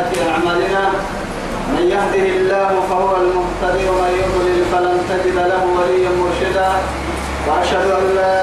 [0.00, 0.84] سيئات أعمالنا
[1.72, 6.70] من يهده الله فهو المهتدي ومن يضلل فلن تجد له وليا مرشدا.
[7.48, 8.38] وأشهد أن لا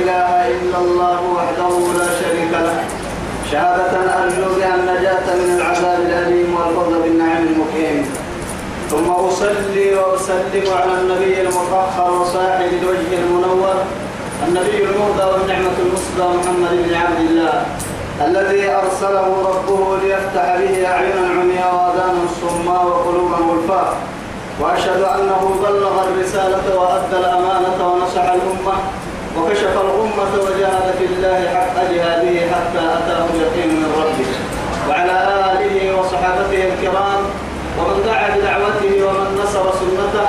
[0.00, 2.76] إله إلا الله وحده لا شريك له.
[3.50, 7.98] شهادة أرجو بها النجاة من العذاب الأليم والفضل بالنعيم المقيم.
[8.90, 13.76] ثم أصلي وأسلم على النبي المطهر وصاحب الوجه المنور
[14.48, 17.64] النبي المهدى والنعمة المصدى محمد بن عبد الله.
[18.26, 23.94] الذي أرسله ربه ليفتح به أعينا عميا وآذانا صما وقلوبا غلفا.
[24.60, 28.76] وأشهد أنه بلغ الرسالة وأدى الأمانة ونصح الأمة.
[29.38, 34.30] وكشف الأمة وجاهد في الله حق جهاده حتى أتاه اليقين من ربه.
[34.88, 35.16] وعلى
[35.52, 37.22] آله وصحابته الكرام
[37.78, 40.28] ومن دعا بدعوته ومن نصر سنته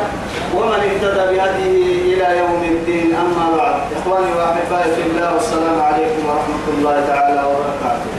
[0.56, 3.16] ومن اهتدى بهديه إلى يوم الدين.
[3.16, 8.12] أما بعد إخواني وأحبائي في الله والسلام عليكم ورحمة الله تعالى وبركاته.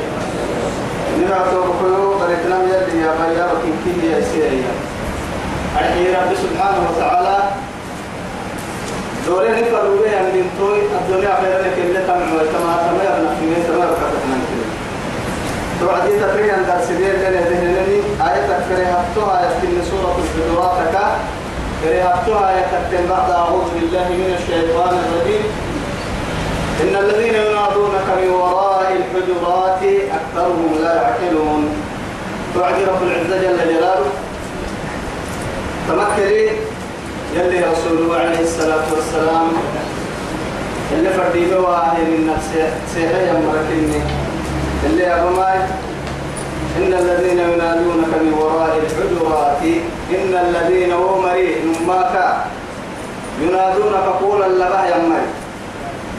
[1.18, 4.74] نرى توقعوا قريتنا يدي يا بيار كنكي يا سيريا.
[5.78, 7.38] أرحي رب سبحانه وتعالى.
[9.26, 13.84] دورين فروا بها من توي الدنيا خير لك اللي تمع تما يبنى في مين تما
[13.84, 14.68] ركعتنا كده.
[15.80, 17.98] توعدي تفرين عند سبيل لنا ذهنني.
[18.28, 20.76] آية تكرهها آية في سورة الحجرات
[21.82, 25.44] كرهتها يكتم بعد أعوذ بالله من الشيطان الرجيم.
[26.82, 29.82] إن الذين ينادونك من وراء الحجرات
[30.18, 31.62] أكثرهم لا يعقلون.
[32.54, 34.10] توعد رب العزة جل جلاله.
[35.88, 36.50] تمكري
[37.36, 39.48] يلي رسوله عليه الصلاة والسلام
[40.92, 44.00] اللي فردي بواهي من نفسه سيحيا مركني
[44.86, 45.28] اللي أبو
[46.76, 49.62] إن الذين ينادونك من وراء الحجرات
[50.10, 52.36] إن الذين هو مريء نماك
[53.40, 55.28] ينادونك قولا لبه يا مري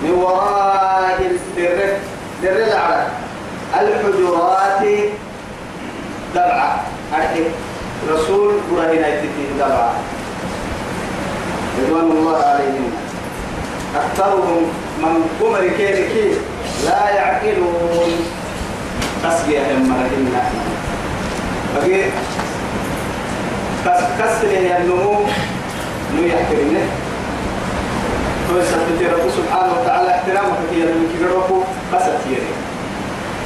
[0.04, 1.98] من وراء الدر
[2.44, 3.08] در العرب
[3.82, 4.82] الحجرات
[6.36, 6.82] دبعة
[7.14, 7.44] أحد
[8.12, 9.94] رسول برهنا يتتيه دبعة
[11.82, 12.92] رضوان الله عليهم.
[13.96, 14.64] أكثرهم
[15.02, 16.32] من قمر كيركي
[16.86, 18.43] لا يعقلون.
[19.24, 20.44] قسقي هم مرهنا
[21.76, 22.04] بقي
[24.20, 25.26] كسر هي النمو.
[26.16, 26.86] نو يحترمه
[28.48, 31.50] فسبت رب سبحانه وتعالى احترامك هي من كبرك
[31.94, 32.54] قسد يري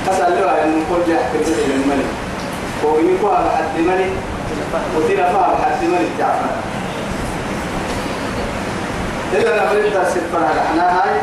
[0.08, 2.12] قسد له أن كل يحترمه للملك
[2.84, 4.12] ويكون حد ملك.
[4.96, 6.50] وتلا فهم حد ملك جعفر.
[9.34, 11.16] إلا نبرد درس الفرع إحنا هاي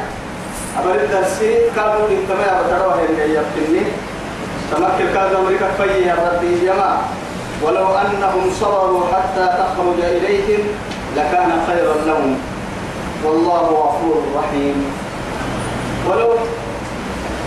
[0.79, 1.39] أبرد درس
[1.77, 3.83] كابو انتما يبتروه اللي يبتني
[4.71, 6.71] تمكن كذا أمريكا في يا ربي
[7.63, 10.61] ولو أنهم صبروا حتى تخرج إليهم
[11.17, 12.37] لكان خيرا لهم.
[13.25, 14.93] والله غفور رحيم.
[16.09, 16.35] ولو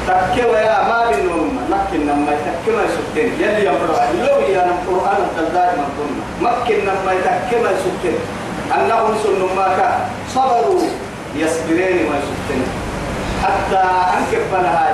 [0.07, 6.51] تكوى يا ما بينهم مكن لما يتكوى يسكتين يلي يمروا لو يا القرآن دائما كنا
[6.51, 8.19] مكن لما يتكوى يسكتين
[8.75, 9.99] أنهم سنوا ما كان.
[10.35, 10.81] صبروا.
[11.35, 12.63] يصبرين ويسكتين
[13.43, 13.83] حتى
[14.17, 14.93] أنكب هاي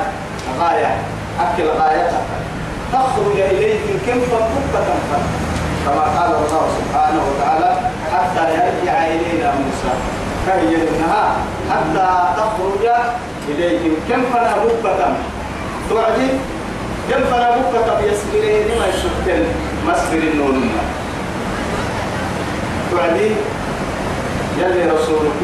[0.59, 1.12] غاية.
[1.39, 2.25] أكل غايتك
[2.93, 4.85] تخرج إليهم كم فبكة
[5.85, 7.75] كما قال الله سبحانه وتعالى
[8.13, 9.93] حتى يرجع إلينا موسى.
[10.47, 11.35] كي يدنها
[11.71, 12.07] حتى
[12.37, 12.85] تخرج
[13.49, 15.15] إليهم كم فنا بكة
[15.89, 16.29] توعدي
[17.09, 19.43] كم فنا بكة يسبرين ما يشكل
[19.87, 20.69] مسبر النون.
[22.91, 23.31] توعدي
[24.57, 25.41] يلي رسولك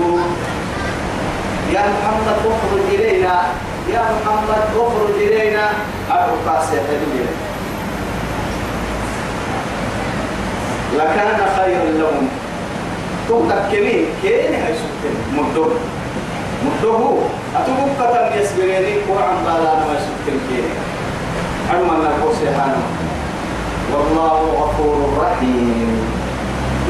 [1.73, 3.41] يا محمد اخرج إلينا.
[3.93, 5.69] يا محمد اخرج إلينا.
[6.11, 7.27] أبقى سيحدين
[10.97, 12.27] لكان خيرا لهم.
[13.29, 15.75] تتكلين كين هاي سكتين مدوه
[16.65, 18.93] مدوه أتبقى كتن يسبريني.
[19.09, 20.69] قرآن بالانا ما سكتين كين.
[21.71, 22.81] أما نقول سيحانا
[23.93, 26.01] والله غفور رحيم.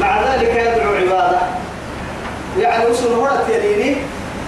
[0.00, 1.40] مع ذلك يدعو عباده.
[2.58, 3.96] يعني وصل ورد يليني.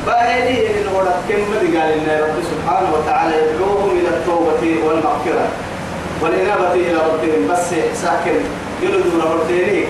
[0.06, 1.42] باهدي من ورد كم
[1.78, 5.46] قال إن رب سبحانه وتعالى يدعوهم إلى التوبة والمغفرة
[6.20, 7.48] والإنابة إلى ربهم.
[7.50, 7.68] بس
[8.02, 8.38] ساكن
[8.82, 9.84] يلدون ربتيني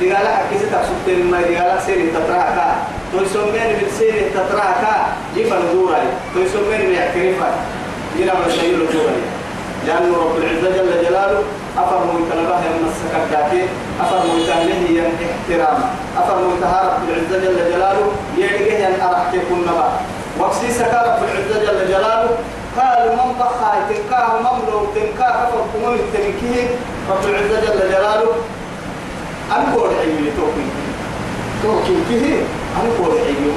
[0.00, 2.76] دقال حكي ستك سبتين ما دقال سيري تتراكا.
[3.12, 4.94] تويسومين بالسيري تتراكا.
[5.36, 7.50] يفن دوراي تويسومين بيعترفا
[8.18, 9.22] ينام الشيء دوراي
[9.86, 11.42] لأن رب العزة جل جلاله
[11.78, 13.62] أفر ميتنبه يمسك الداتي
[14.00, 15.80] أفر ميتنه احترام
[16.18, 18.06] أفر ميتها رب العزة جل جلاله
[18.36, 19.88] يلقيه أن أرحك كل نبا.
[20.38, 22.30] وقسي سكا رب العزة جل جلاله
[22.78, 26.66] قالوا من بخاي تنكاه مملو تنكاه كفر كمون التنكيه
[27.10, 28.32] رب العزة جل جلاله.
[29.52, 30.66] أنا قول حيوي توكي.
[31.62, 32.42] توكي كيه؟
[32.76, 33.52] أنا قول حيوي.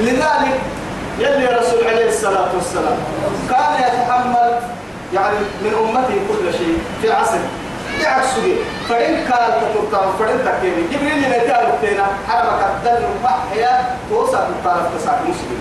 [0.00, 0.60] لذلك
[1.18, 2.96] يلي رسول عليه الصلاة والسلام
[3.50, 4.58] كان يتحمل
[5.14, 7.38] يعني من أمته كل شيء في عصر
[8.00, 8.56] بعكسه
[8.88, 15.18] فإن كان تطرطان فإن تكيني جبريل اللي تعرف تينا حرمك الدل محيا توسع تطرف تساك
[15.28, 15.60] مسلم.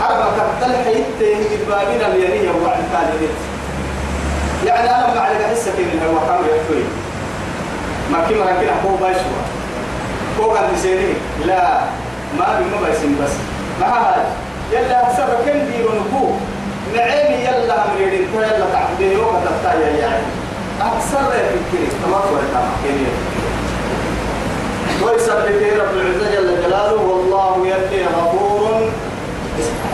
[0.00, 1.06] حرمك الدل حيث
[1.52, 3.36] البابين اليمين وعن كالبيت
[4.66, 6.84] يعني أنا ما عليك حسة من هو كم يكفي.
[8.12, 8.96] ما كم ركنا هو.
[8.96, 9.42] بايشوا
[10.40, 10.64] هو كان
[11.46, 11.80] لا
[12.38, 13.55] ما بيما بايسين بس.
[13.80, 14.22] ما هاي
[14.72, 16.30] يلا أكثر كم ديرو نبو.
[16.94, 20.26] نعيمي يلا أمريدين يلا تعبدين يوم تتايا يعني.
[20.80, 23.16] أكثر يفكري تمام تمام؟
[25.02, 28.90] ويثبت رب العزة جل جلاله والله يأتي غفور.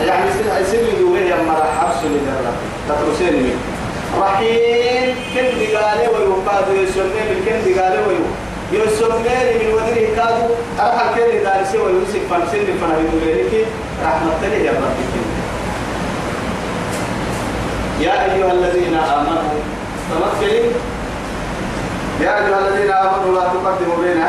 [0.07, 0.25] يعني
[0.61, 2.57] يصير يقول يا مرة حبس للرب
[2.89, 3.51] تترسيني.
[4.21, 7.99] رحيم كن دقالي ويوقاد يسمي من كن دقالي
[8.71, 9.17] ويو يسمي
[9.59, 10.45] من ودره كادو
[10.79, 13.65] أرحل كن دارسي ويوسف فنسين فنهيدو لك
[14.03, 14.97] رحمة الله يا رب.
[18.01, 19.59] يا أيها الذين آمنوا
[20.09, 20.71] تمثلين
[22.21, 24.23] يا أيها الذين آمنوا لا تقدموا بين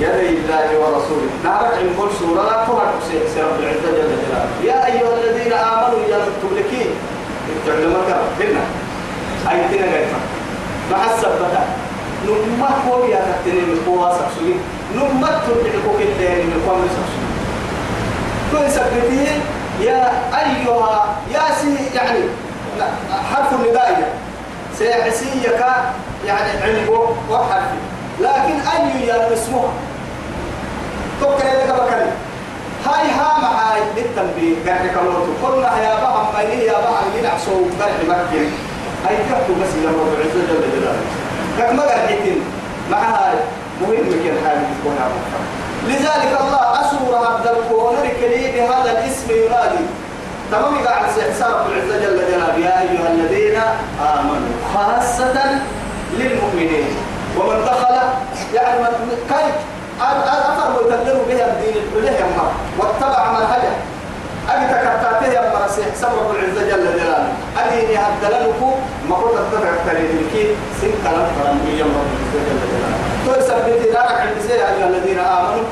[0.00, 1.30] يدي الله ورسوله.
[1.44, 4.50] نعرف عن كل سورة لا تهرب رب العزة جل جلاله.
[4.64, 6.90] يا أيها الذين آمنوا يا مكتوبلكين
[7.66, 8.08] تعلمك
[8.40, 8.64] هنا.
[9.50, 10.20] أي تنا قيفا
[10.90, 11.62] مع السبتة
[12.26, 14.54] هو يا تتني من قوة سبسولي
[14.96, 17.28] نمت تبعكو كتاني من قوة سبسولي
[18.52, 19.26] كل سبته
[19.80, 22.18] يا أيها يا سي يعني
[23.32, 24.12] حرف النداء
[24.78, 25.64] سيحسيك
[26.26, 27.70] يعني علمه وحرف
[28.20, 29.68] لكن أي يا اسمها؟
[31.20, 32.10] توكل لك بكري
[33.42, 34.54] معاي للتنبيه.
[34.66, 36.26] قرر كلوتو قلنا يا بهم
[36.66, 38.52] يا بهم ينعسوا قرر مكين
[39.06, 41.27] هاي كفتو بس يا رب العزة جل جلاله.
[41.58, 42.40] كك ما قرحتين
[42.90, 43.34] مع هاي
[43.80, 44.96] مهم كين حالي تكون
[45.88, 49.84] لذلك الله أسور عبد الكون لكلي بهذا الاسم ينادي.
[50.52, 52.56] تمام قاعد سيحساب رب العزة جل جلاله.
[52.58, 53.60] يا أيها الذين
[54.00, 55.36] آمنوا خاصة
[56.12, 56.88] للمؤمنين.
[57.36, 57.94] ومن دخل
[58.54, 58.86] يعني
[59.28, 59.54] كيف؟
[60.00, 62.24] أفر ويتدلوا بها الدين الحليه
[62.78, 63.72] واتبع منهجه
[64.48, 67.32] أبي تكتاته يا مرسي حسب رب العزة جل جلاله.
[67.58, 68.70] أديني هدلنكو
[69.08, 72.98] ما قلت أتبع التريد سن كلام فرمي يا رب جل جلاله.
[73.26, 75.64] ترسل بدينارك عند سيئة أيها الذين آمنوا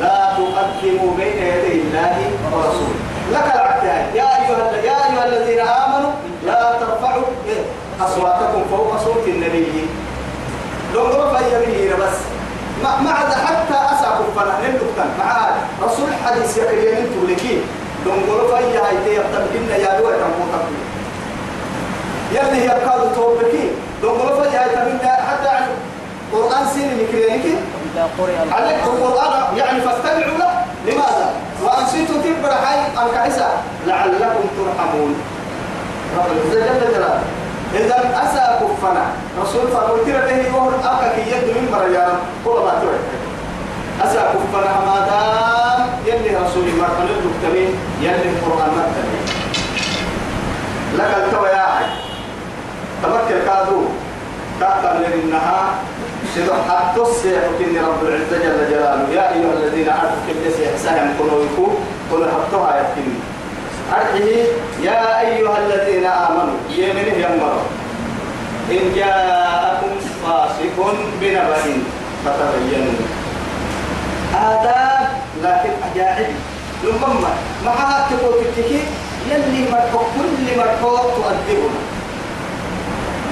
[0.00, 2.16] لا تقدموا بين يدي الله
[2.52, 2.98] ورسوله.
[3.32, 3.84] لك العبد
[4.14, 6.12] يا أيها يا أيها الذين آمنوا
[6.46, 7.22] لا ترفعوا
[8.00, 9.86] أصواتكم فوق صوت النبي.
[10.94, 12.18] لو رفع يمينه بس.
[12.82, 13.12] ما ما
[13.46, 15.48] حتى أسعى فنا نمدك مع
[15.82, 17.34] رسول حديث يقول أنتم
[18.06, 20.64] لكين لو رفع هاي تيبتم إن يا دوة تنبوتك
[22.32, 23.70] يلي يبقى توبكي.
[24.02, 25.66] لو رفع هاي تبين حتى عن
[26.32, 27.44] قرآن سين مكرينك
[28.52, 30.50] عليك القرآن يعني فاستمعوا له.
[30.86, 31.30] لماذا؟
[31.64, 33.48] وأنصتوا تبر حي الكعسة
[33.86, 35.14] لعلكم ترحمون.
[36.18, 37.22] رب العزة جل جلاله.
[37.74, 39.04] إذا أسى كفنا
[39.42, 42.14] رسول فقلت له وهو أكك يد من مريان
[42.44, 43.00] كل ما توعد
[44.04, 47.70] أسى كفنا ما دام يلي رسول مرحبا الدكتمين
[48.00, 49.24] يلي القرآن مرتبين
[50.98, 51.86] لك التوى يا عي
[53.02, 53.82] تمكن كادو.
[54.60, 55.60] كاكا لأنها
[56.34, 59.08] سيدو حتى السيحكين رب العزة جل جلاله.
[59.12, 61.74] يا أيها الذين عرفوا كيف سيحسهم كنوا يكون
[62.10, 62.86] كنوا حطوها
[63.92, 64.44] أرحيه
[64.82, 66.58] يا أيها الذين آمنوا.
[66.70, 67.66] يمنه يمروا
[68.70, 69.92] إن جاءكم
[70.24, 70.76] فاسق
[71.20, 71.64] بنبأ
[72.24, 73.00] فتبينوا.
[74.34, 75.08] آداب
[75.42, 76.32] لكن أجاعب.
[76.84, 77.30] لما
[77.64, 78.82] مع هاتفو تتكي
[79.30, 81.80] يلي مرحو كل مرحو تؤدبنا.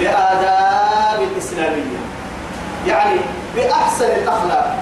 [0.01, 2.01] بآداب الإسلامية.
[2.87, 3.21] يعني
[3.57, 4.77] بأحسن الأخلاق.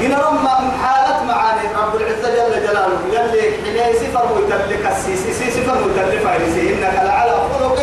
[0.00, 3.42] إن رمى حالة معاني رب العزة جل جلاله يلي
[3.82, 7.78] حين سفر متلك السيسي سفر متلك فارسي إنك لعلى خلق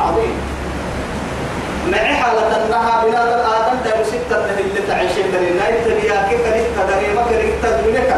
[0.00, 0.36] عظيم.
[1.92, 4.36] معي حالة أنها بناد الآدم دار ستة
[5.00, 8.14] اللي تعيشين داري نايت تبيا كيف كنت تدري ما كنت تدريك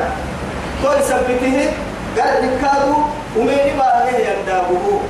[0.83, 1.71] تو يثبته
[2.19, 2.95] قال نكادو
[3.37, 5.01] ومين ما هي يندابه.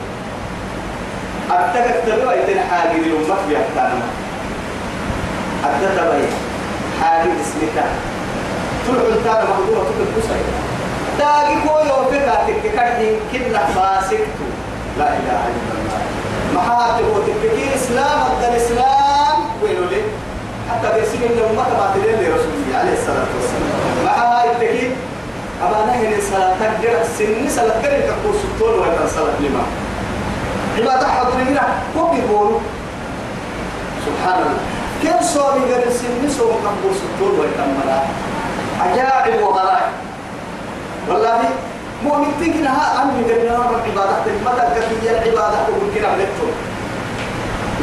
[1.50, 4.03] أتكك تبوا يتن حاجة الأمة في أحتانا
[5.65, 6.29] أتكك
[7.03, 7.85] حاجة اسمك.
[8.87, 10.41] تلعب التانا مهدورة تلعب بسعي
[11.19, 14.47] داقي كوي وفكاتك كردين كنا فاسكتو
[14.99, 16.00] لا إله إلا الله.
[16.55, 19.10] محاتب وتككي إسلام وينو لي
[20.81, 24.05] حتى بيسين إن أمك ما تلين لرسول الله عليه الصلاة والسلام.
[24.05, 24.97] محا التكي
[25.63, 29.65] أما نهي الصلاة تقدر سن صلاة كريم تقول ستون ويتن صلاة لما؟
[30.79, 31.65] عبادة حضر هنا
[31.97, 32.61] هو بيقولوا.
[34.07, 34.61] سبحان الله.
[35.05, 38.01] كم صوم غير السن؟ صوم قبول ستون ويتن ملا
[38.81, 39.93] عجائب وغرائب.
[41.09, 41.41] والله
[42.05, 46.49] مؤمن تجنها أمي قلنا رب العبادة ما تكفي العبادة وممكن أبلغته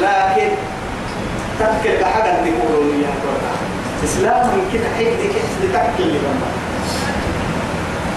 [0.01, 0.49] لكن
[1.59, 3.05] تذكر حاجة تقولوا لي
[4.03, 6.19] إسلام من كده حيث كده تذكر لي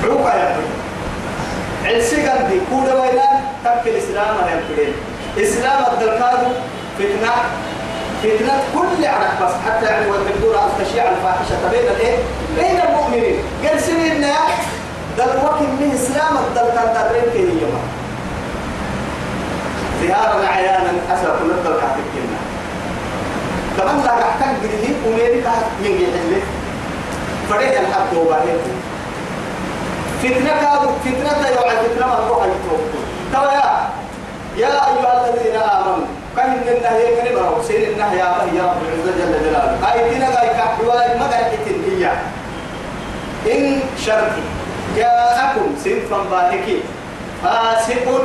[0.04, 0.66] عوقا يا ابني
[1.84, 4.92] عرسي قلبي كودا ويلان ترك الإسلام يا ابني
[5.48, 6.38] إسلام الدركاد
[6.98, 7.32] فتنة.
[8.22, 9.52] فتنة كل عرق بس.
[9.66, 11.70] حتى يعني والدكتور أن تشيع الفاحشة.
[11.70, 12.16] بين الإيه؟
[12.56, 14.20] بين المؤمنين؟ قال سنين
[15.18, 17.80] دل وقت من إسلام الدل كان تدرين كي يوم
[20.02, 22.49] زيارة عيانا أسر كل كاتب كنا
[23.80, 26.42] كمان لا أحتاج بدي أميري كات من جهة
[27.50, 28.58] فريد الحق وبعدين
[30.22, 32.80] فتنة كادو فتنة يوعى فتنة ما نروح يتوب
[33.32, 33.88] ترى يا
[34.56, 36.06] يا أيها الذين آمنوا
[36.36, 40.10] كان من النهي كان برا سير النهي يا أبي يا رب العزة جل جلاله أي
[40.14, 41.44] تنا جاي كحوا ما قال
[41.86, 42.10] هي
[43.58, 44.42] إن شرطي
[44.96, 46.80] جاءكم سنفا باهكي
[47.42, 48.24] فاسق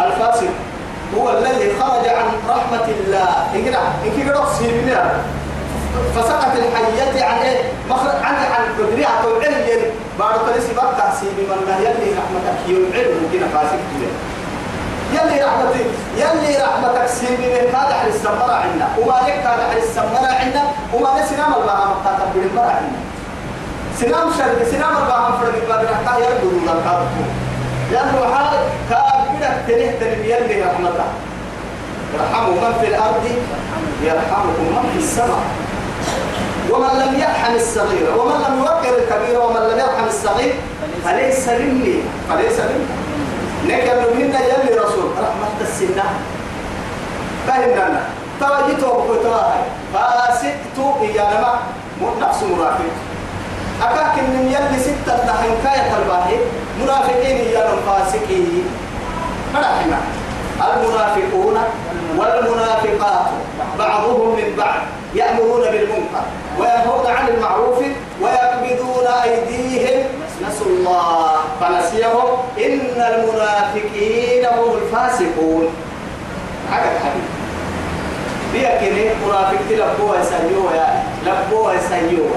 [0.00, 0.52] الفاسق
[1.16, 3.28] هو الذي خرج عن رحمة الله.
[3.54, 5.02] إنكنا إنكنا سيبنا
[6.14, 7.58] فسقط الحية عن إيه؟
[7.90, 9.80] مخرج عن عن قدرها توعين
[10.18, 11.76] بعد تلسي بقى سيبي من الله.
[11.76, 14.10] يلي رحمتك يوعين ممكن فاسق جدا
[15.16, 15.86] يلي رحمتك
[16.16, 18.88] يلي رحمتك سيبي من هذا حل السمرة عنا.
[18.98, 20.62] وما لك هذا حل السمرة عنا.
[20.94, 23.00] وما نسينا ملبها مقاطع بالمرة عنا.
[24.00, 27.22] سنام شرق سنام الباهم فرق الباب رحتا يردو الله كابكو
[27.92, 28.58] لأنه حال
[28.90, 31.08] كابكنا تنه تنبيا لي رحمته
[32.14, 33.24] يرحمه من في الأرض
[34.02, 35.40] يرحمكم من في السماء.
[36.70, 40.54] ومن لم يرحم الصغير ومن لم يوقر الكبير ومن لم يرحم الصغير
[41.04, 42.02] فليس مني.
[42.28, 42.86] فليس مني.
[43.66, 45.10] نكر منا يلي رسول.
[45.18, 46.04] رحمة السنة.
[47.46, 48.00] فهمنا.
[48.40, 49.64] توجيته بكتواها
[49.94, 51.58] فاسقت إيانا
[52.20, 52.92] نفس مرافق.
[53.82, 56.36] أكاك من يلي ستة حنكاية الباهي
[56.82, 58.64] منافقين يا فاسقين
[59.54, 59.98] فرحنا
[60.60, 61.58] المنافقون
[62.16, 63.26] والمنافقات
[63.78, 64.80] بعضهم من بعض
[65.14, 66.24] يأمرون بالمنكر
[66.58, 67.78] وينهون عن المعروف
[68.22, 70.04] ويقبضون أيديهم.
[70.48, 71.36] نسوا الله.
[71.60, 72.28] فنسيهم.
[72.58, 75.68] إن المنافقين هم الفاسقون.
[76.72, 77.38] حاجة حبيبي.
[78.52, 79.58] بيكني منافق
[80.20, 82.30] يسيوه يا لبوها يسيوه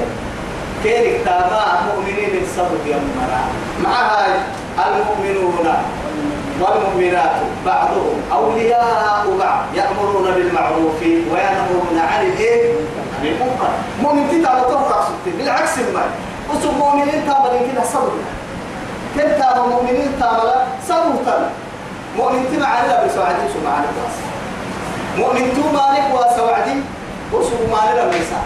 [0.83, 3.41] كيرك تابع مؤمنين الصبر يا مرا
[3.83, 4.25] معها
[4.87, 5.67] المؤمنون
[6.61, 7.31] والمؤمنات
[7.65, 12.73] بعضهم أولياء بعض يأمرون بالمعروف وينهون عن الإيه؟
[13.19, 13.69] عن المنكر.
[14.01, 16.03] مؤمن تتابع توقع ستين بالعكس ما
[16.53, 18.11] وسب مؤمنين تابع كده صبر
[19.15, 20.53] كن تابع مؤمنين تابع
[20.87, 21.49] صبر
[22.17, 23.85] مؤمن تبع على بسوعدين سو معنا
[25.17, 26.83] مؤمن تو مالك وسوعدين
[27.33, 28.43] وسب مالك النساء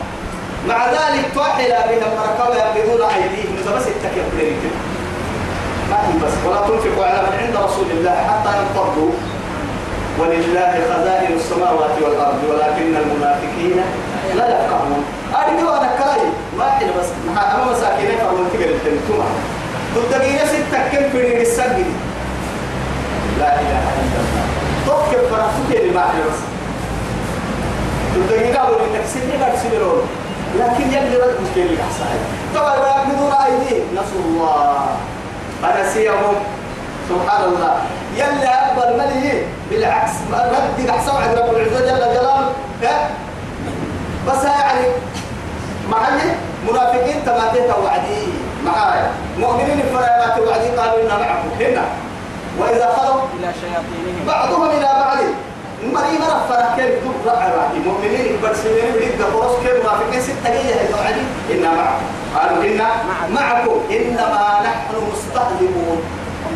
[0.68, 4.24] مع ذلك توحي بهم مركبة يقبضون أيديهم إذا بس التكيب
[5.90, 6.34] ما هي بس.
[6.46, 9.12] ولا تنفقوا على من عند رسول الله حتى ينفضوا.
[10.20, 13.78] ولله خزائن السماوات والأرض ولكن المنافقين
[14.36, 15.04] لا يفقهون.
[15.36, 17.10] أريد أن أكلاي ما حين بس.
[17.30, 19.26] أما مساكين فرمون تقل التنتمة
[19.96, 21.90] تدقين ستة في السجن
[23.40, 24.46] لا إله إلا الله.
[24.86, 26.40] توقف فرحتك اللي ما حين بس؟
[28.16, 30.08] تدقين قالوا لي تكسيني قد سبرون
[30.60, 32.06] لكن يلي رد مشكلة أحسن
[32.56, 33.88] طبعا ويقبضون أيديهم.
[33.94, 34.88] نسوا الله.
[35.62, 36.36] فنسيهم
[37.10, 37.76] سبحان الله.
[38.16, 42.52] يلي أكبر ملي بالعكس رد أحسن عند رب العزة جل جلاله.
[44.28, 44.86] بس يعني
[45.92, 46.36] معي
[46.70, 48.28] منافقين تماتيت وعدي.
[48.66, 49.12] معايا.
[49.40, 51.50] مؤمنين فريمات وعدي قالوا إنا معكم.
[51.60, 51.86] هنا.
[52.60, 54.26] وإذا خلوا إلى شياطينهم.
[54.28, 55.18] بعضهم إلى بعض.
[55.84, 61.70] مريم رفنا كيف دب رأي المؤمنين برسلين بريد قرص كيف منافقين ستة جية الوعدي إنا
[61.76, 62.06] معكم.
[62.36, 62.90] قالوا إنا
[63.34, 63.80] معكم.
[63.92, 66.02] إنما نحن مستهزئون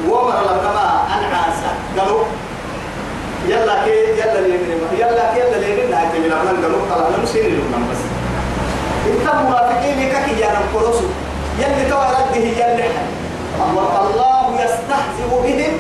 [0.09, 2.23] ومر لما أنعاسا قالوا
[3.47, 4.53] يلا كي يلا لي
[4.99, 8.01] يلا كي يلا لي من هاي تبي لما قالوا طلعنا نسين لهم بس.
[9.11, 11.09] إنت منافقين لك يا نقرصوا
[11.59, 12.89] يلي تو رده يلي
[13.63, 15.73] الله الله يستهزئ بهم.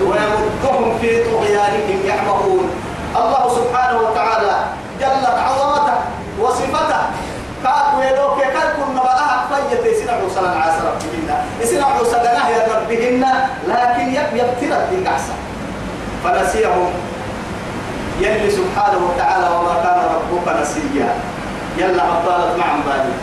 [0.00, 2.70] ويمدهم في طغيانهم يعمهون
[3.16, 4.56] الله سبحانه وتعالى
[5.00, 5.94] جلت عظمته
[6.40, 7.02] وصفته.
[7.64, 11.30] كاكو يدوك كاكو نبأها فيت يسنع وصلا عسر ربهن.
[11.62, 13.24] يسنع وصلا يا ربهن.
[13.68, 15.36] لكن يب يبتلت بالعسر
[16.24, 16.90] فنسيهم.
[18.20, 21.14] يلي سبحانه وتعالى وما كان ربك نسيا.
[21.78, 23.14] يلا هبالت مع بالي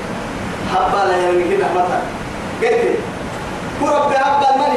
[0.73, 2.01] هبال يمكن مثلا
[2.61, 2.83] قلت
[3.79, 4.73] كرب هبال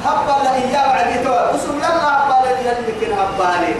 [0.00, 3.74] مليا هبال إياه وعدي توا أسم يلا هبال يلي كن هبالي.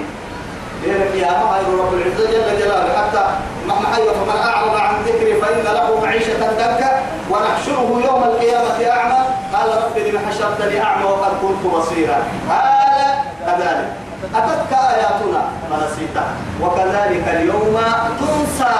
[0.85, 1.33] لأنك يا
[1.79, 2.93] رب العزة جل جلاله.
[2.99, 3.25] حتى
[3.69, 9.21] مهما أيوة فمن أعرض عن ذكري فإن له معيشة ضنكا ونحشره يوم القيامة أعمى.
[9.55, 12.19] قال رب لما حشرتني أعمى وقد كنت بصيرا.
[12.50, 13.00] قال
[13.47, 13.93] كذلك.
[14.35, 17.81] أتتك آياتنا؟ فنسيتها وكذلك اليوم
[18.21, 18.75] تنسى.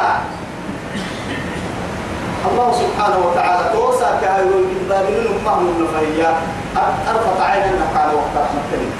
[2.50, 6.35] الله سبحانه وتعالى توسى كايرون بالبابلين أمهم النفهية
[6.76, 8.92] أرفع عيننا قال وقت رحمة كريم.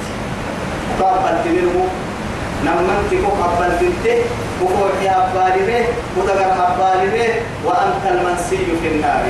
[1.01, 1.87] قابل تنينه
[2.65, 4.17] نمن تكو قبل تنته
[4.61, 5.85] وفوح حبالي به
[6.17, 7.33] ودقر حبالي به
[7.65, 9.23] وأنت المنسي في النار.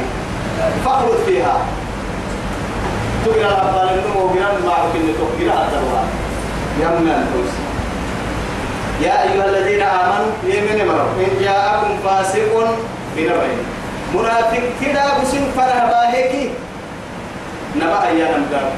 [0.86, 1.58] فاخلد فيها.
[3.26, 6.08] تقرأ حبالي النمو وقرأ المعروف إنه تقرأ الدروان
[6.80, 7.26] يمنا
[9.02, 12.76] يا أيها الذين آمنوا يمن مروا إن جاءكم فاسق
[13.18, 13.48] بنبأ
[14.14, 15.86] منافق كده بسن فرح
[17.76, 18.72] نبأ يا نمدار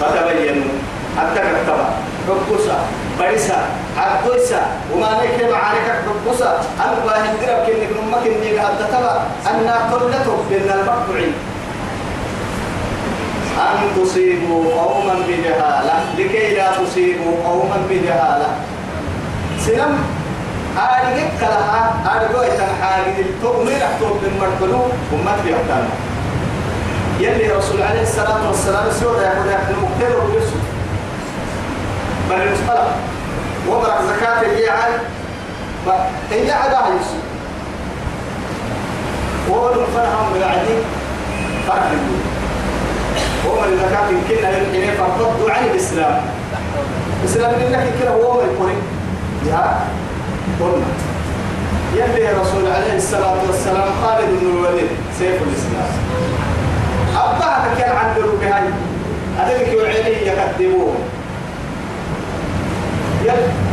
[0.00, 0.74] فتبينوا
[1.18, 1.88] حتى كتبا.
[2.28, 2.76] حبوسا
[3.18, 3.58] بريسا
[3.96, 9.14] عدوسا وما نكي معارك حبوسا أن باهن درب كنك نمك إني قد تبا
[9.50, 11.34] أن قلته بين المقطعين
[13.58, 15.96] أن تصيبوا قوما بجهالة.
[16.18, 18.48] لكي لا تصيبوا قوما بجهالة.
[19.66, 19.92] سلم
[20.76, 21.82] أرجع كلها
[22.14, 24.82] أرجع تنحاجد التومي رح توم من مركلو
[25.12, 25.88] وما تبيعتنا
[27.20, 30.60] يلي رسول عليه الصلاة والسلام سورة يقول نحن مقتل ويسوع
[32.30, 32.94] بل المصطلح
[33.68, 34.92] وبرك زكاة الجيعان
[36.30, 37.20] هي عداها يسوع
[39.48, 40.82] وهو الفرح من العديد
[41.68, 42.30] فرح الدنيا
[43.46, 44.46] وهم اللي ذكرت يمكن
[44.98, 46.20] فانفضوا عن الإسلام.
[47.22, 48.72] الإسلام لك كده هو ما يكون
[49.46, 49.74] يا
[50.60, 50.86] قلنا
[51.94, 55.90] يلي رسول عليه الصلاة والسلام خالد بن الوليد سيف الإسلام.
[57.78, 58.62] كان عنده بهاي
[59.40, 60.94] أدرك يعيني يكذبوه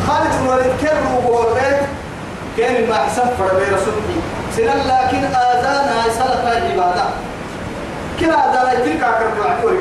[0.08, 1.48] خالد بن الوليد كان روبه
[2.58, 4.18] كان ما أحسن فربي رسولي
[4.56, 7.04] سنة لكن آذانا سلف العبادة.
[8.20, 9.80] كلا دارا تلك أكرم العكوري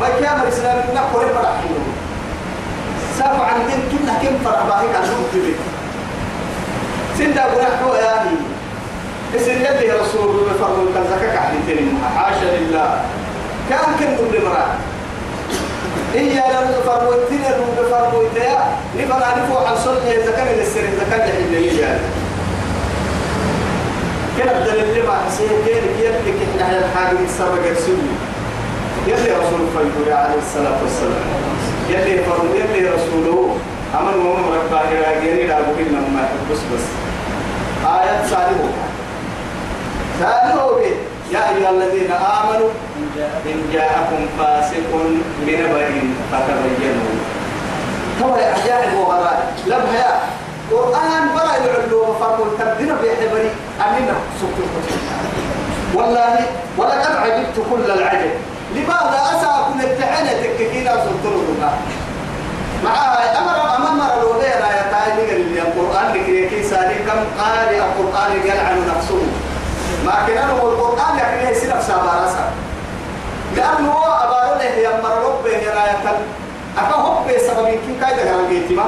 [0.00, 1.84] ما كان الإسلام نقول فرحينه
[3.42, 5.54] عن دين كنا كم فرح باهيك عن شوك تبي
[7.18, 7.42] سندا
[8.00, 8.49] يا أهي
[9.36, 11.52] اسم يدي رسول الله فرض كان زكاك عن
[12.16, 13.04] حاشا لله.
[13.70, 14.66] كان كن قبل مرا
[16.14, 17.42] إيا لو فرموتين
[17.76, 18.58] لو فرموتين
[18.98, 22.00] نفر عنفو عن صلح زكاة للسر زكاة حلية
[24.38, 28.14] كنا بدل اللي ما حسين؟ كين يلي كنا على الحاجة السبق السني
[29.06, 31.24] يلي رسول الله عليه الصلاة والسلام.
[31.90, 33.56] يلي فرم يلي رسوله
[34.00, 34.92] أمن ومن رباه
[35.46, 36.86] لا بقول لما بس بس.
[37.86, 38.30] آيات
[40.20, 40.80] سالمه
[41.32, 42.70] يا أيها الذين آمنوا
[43.46, 44.90] إن جاءكم فاسق
[45.46, 45.90] بنبأ
[46.32, 47.14] فتبينوا.
[48.22, 50.12] هو أحياء الوغراء لم هيا
[50.70, 53.50] قرآن برا يعلو وفرقوا التبدين بحبري
[53.86, 54.70] أننا سكت
[55.94, 56.36] والله
[56.78, 58.30] ولقد عجبت كل العجب.
[58.74, 61.70] لماذا أسأكون التعنى تككينا سلطننا
[62.84, 64.84] معها أمر أمام الوغيرة يا
[65.36, 69.22] اللي القرآن لكي سالي كم قال القرآن يلعن نفسه.
[70.06, 72.50] ما كان هو القرآن لكن هي سنف سابارسا
[73.56, 75.98] لأنه هو أبارو له يمر ربه يراية
[76.78, 78.84] أكا هو بسبب كي كايدا كان ما.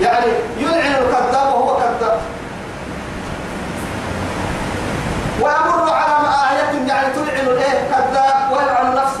[0.00, 0.26] يعني
[0.58, 2.20] يلعن الكذاب وهو كذاب.
[5.40, 9.20] ويمر على آية يعني تلعن الإيه كذاب ويلعن نفسه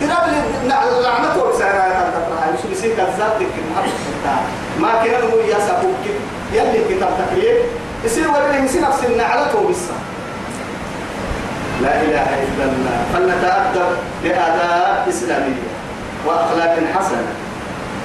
[0.00, 0.34] درب
[1.02, 3.62] لعنته بسعر آية تطرح مش بيصير كذاب لكن
[4.80, 6.04] ما كان هو يسابوك
[6.52, 7.56] يلي كتاب تكليف
[8.04, 9.82] يصير ولا يصير نفس النعلته بس
[11.82, 12.98] لا إله إلا الله.
[13.12, 13.90] فلنتأدب
[14.22, 15.68] بآداب إسلامية
[16.26, 17.32] وأخلاق حسنة.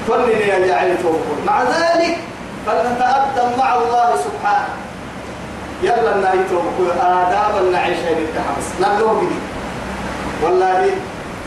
[0.07, 2.17] فلن يجعل توقف مع ذلك
[2.65, 4.73] فلنتأدب مع الله سبحانه.
[5.83, 6.59] يلا نايتو
[7.01, 8.67] آداب النعيش التحمس.
[8.81, 9.39] نبلوه بدي
[10.43, 10.93] والله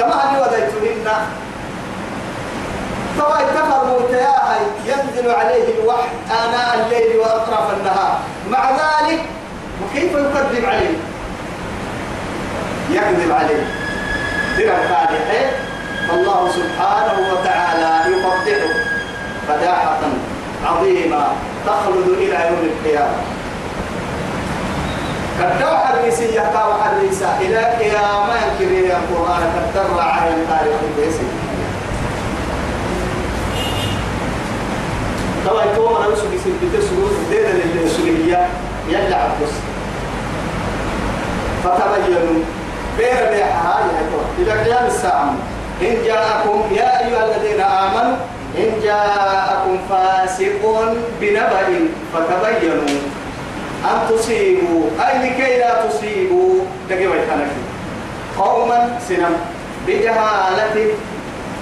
[0.00, 1.06] هني وديتهن
[3.18, 8.18] طبعا اتفر موتياها ينزل عليه الوحي آناء الليل وأطراف النهار.
[8.50, 9.20] مع ذلك
[9.82, 10.96] وكيف يكذب عليه؟
[12.90, 13.64] يكذب عليه.
[14.58, 15.50] درع فادحه
[16.12, 18.74] الله سبحانه وتعالى يفضحه
[19.48, 20.00] فداحة
[20.64, 21.26] عظيمة
[21.66, 23.18] تخلد إلى يوم القيامة.
[25.40, 31.26] كدوا حريسي يقع حريسا إلى قيامة ينكري القرآن كدر عين تاريخ البيسي.
[35.46, 38.46] طبعا يتوم أنا وسوي سيد بتسوي دينا للسورية
[38.88, 39.52] يلا عبس
[41.64, 42.42] فتبينوا.
[42.98, 43.80] بير بيحها
[44.38, 45.34] إلى قيام الساعة.
[45.82, 48.16] إن جاءكم يا أيها الذين آمنوا
[48.58, 52.98] إن جاءكم فاسق بنبأ فتبينوا.
[53.84, 54.82] أن تصيبوا.
[55.00, 56.54] أي لكي لا تصيبوا.
[56.90, 57.46] دقيقة
[58.38, 59.36] قوما سنم.
[59.86, 60.86] بجهالة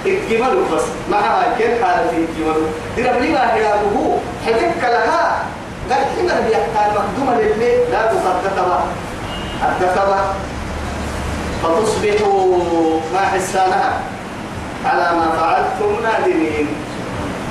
[0.05, 0.81] الجمل بس.
[1.11, 2.61] معها كل حالة الجمل
[2.97, 5.43] لي ما هي أبوه حدك لها.
[5.89, 8.83] قال حمر بيحتاج مخدومة للي لا تقدتها
[9.63, 10.19] الدكبة
[11.63, 12.57] فتصبحوا
[13.13, 13.99] ما حسانها.
[14.85, 16.67] على ما فعلتم نادمين.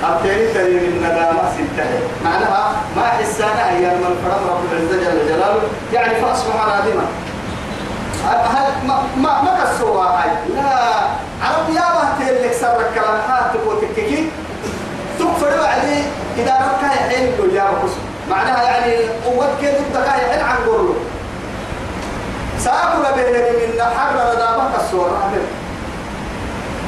[0.04, 5.62] أبتني تري من ندامة سنتهي معناها ما حسانا أيام من فرم رب العزة جل جلاله.
[5.92, 7.04] يعني فأصبح نادما
[8.88, 10.72] ما ما ما كسوا هاي؟ لا.
[11.42, 13.20] عرب يا بهت اللي سرك كلام.
[13.28, 14.30] هات تكوتككي
[15.18, 16.02] تكفر بعدي.
[16.38, 17.92] إذا ركها يحين له يا بكس
[18.30, 20.94] معناها يعني قوة كده تكا يحين عن قرله
[22.58, 25.42] سأقول بيني من حر ندامة كسوا رحمه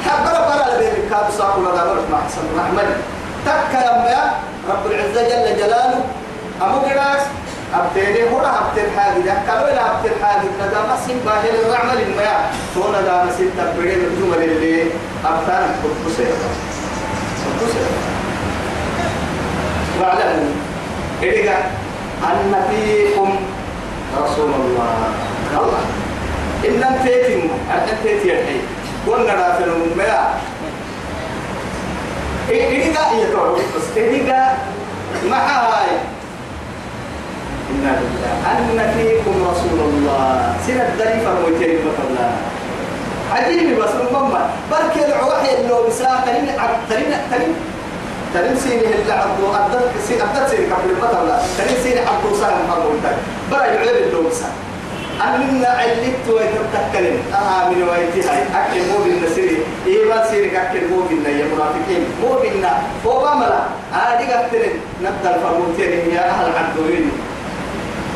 [0.05, 2.95] حبر بلا لبين كاد ساق ولا دبر مع حسن رحمن
[3.45, 4.33] تك يا
[4.69, 6.01] رب العزة جل جلاله.
[6.61, 7.21] أمو جراس
[7.73, 12.37] أبتدي هو أبتدي حاجة كلو إلى أبتدي حاجة ندا ما سين باهل الرعمل الميا
[12.75, 14.83] تو ندا ما سين تبرد الجمل اللي
[15.25, 16.25] أبتدي كتبسه
[17.41, 17.85] كتبسه
[20.01, 20.53] واعلموا.
[21.23, 21.57] إذا
[22.23, 23.35] أن فيكم
[24.23, 24.95] رسول الله.
[25.51, 25.79] الله.
[26.67, 28.61] إن أنتم أنت تيتي الحين
[29.07, 29.33] قلنا
[32.49, 34.25] إيه إيه يتوه بس إيه
[35.29, 36.14] ما هاي
[37.75, 38.33] إنا لله.
[38.51, 40.55] أن فيكم رسول الله.
[40.67, 42.27] سنة الدريفة مويتين مثلا
[43.31, 44.33] عجيب بس المهم
[44.71, 46.47] بركي العوحي اللي بساعة ترين
[46.89, 47.53] ترين ترين
[48.33, 49.45] ترين سيني اللي عبدو.
[49.55, 53.01] أدت سين أدت سيني قبل المثلا ترين سيني عبدو سهل محمود
[53.51, 54.51] برا العلم اللي بساعة
[55.15, 58.41] أننا علت ويتتكلم أها من ويتي هاي.
[58.59, 59.57] أكل مو بالنسيري
[59.87, 62.03] إيه ما سيرك أكل مو بالنا يا منافقين.
[62.21, 62.71] مو بالنا
[63.05, 63.61] هو باملا
[63.93, 67.11] هذه قتلن نبدأ الفرموتين يا أهل عبدوين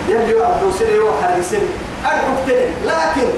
[0.10, 1.68] يلي عبدو سيري وحديثين
[2.06, 3.30] أرحبتين لكن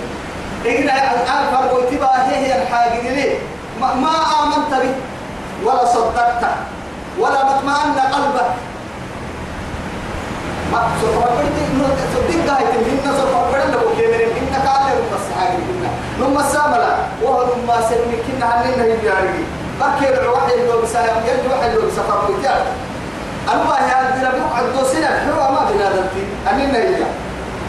[0.66, 3.34] إذا الآن فرموتي بقى هي الحاجة لي
[3.82, 4.10] ما, ما
[4.44, 4.94] آمنت به
[5.66, 6.44] ولا صدقت
[7.20, 8.52] ولا ما اطمأن قلبك
[10.72, 10.80] ما
[11.72, 12.66] إنه صدق هاي
[13.18, 18.46] سوف أقول لك كيمين إنك قادر بس حاجة كنا نم الساملة وهو نم سلمي كنا
[18.46, 19.44] عننا هي بيارجي
[19.80, 22.66] بكر الواحد لو بسايم يرجع واحد لو بسافر ويتعب
[23.50, 27.04] الله عبد الله عبد سنة هو ما بنادمتي عننا هي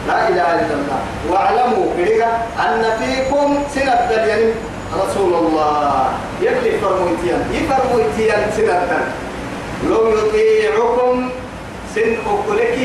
[0.08, 1.00] لا إله إلا الله.
[1.30, 2.26] واعلموا كده
[2.58, 4.52] أن فيكم سنة دليل
[4.92, 6.04] رسول الله.
[6.40, 8.98] يبلي فرمويتيان يفرمويتيان سنة
[9.88, 11.30] لو يطيعكم
[11.94, 12.78] سن أكلك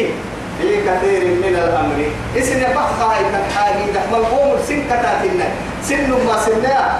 [0.60, 2.00] في كثير من الأمر.
[2.38, 5.48] اسم بخا الحاجة ده ملقوم سن كتاتنا.
[5.84, 7.00] سن ما سننا.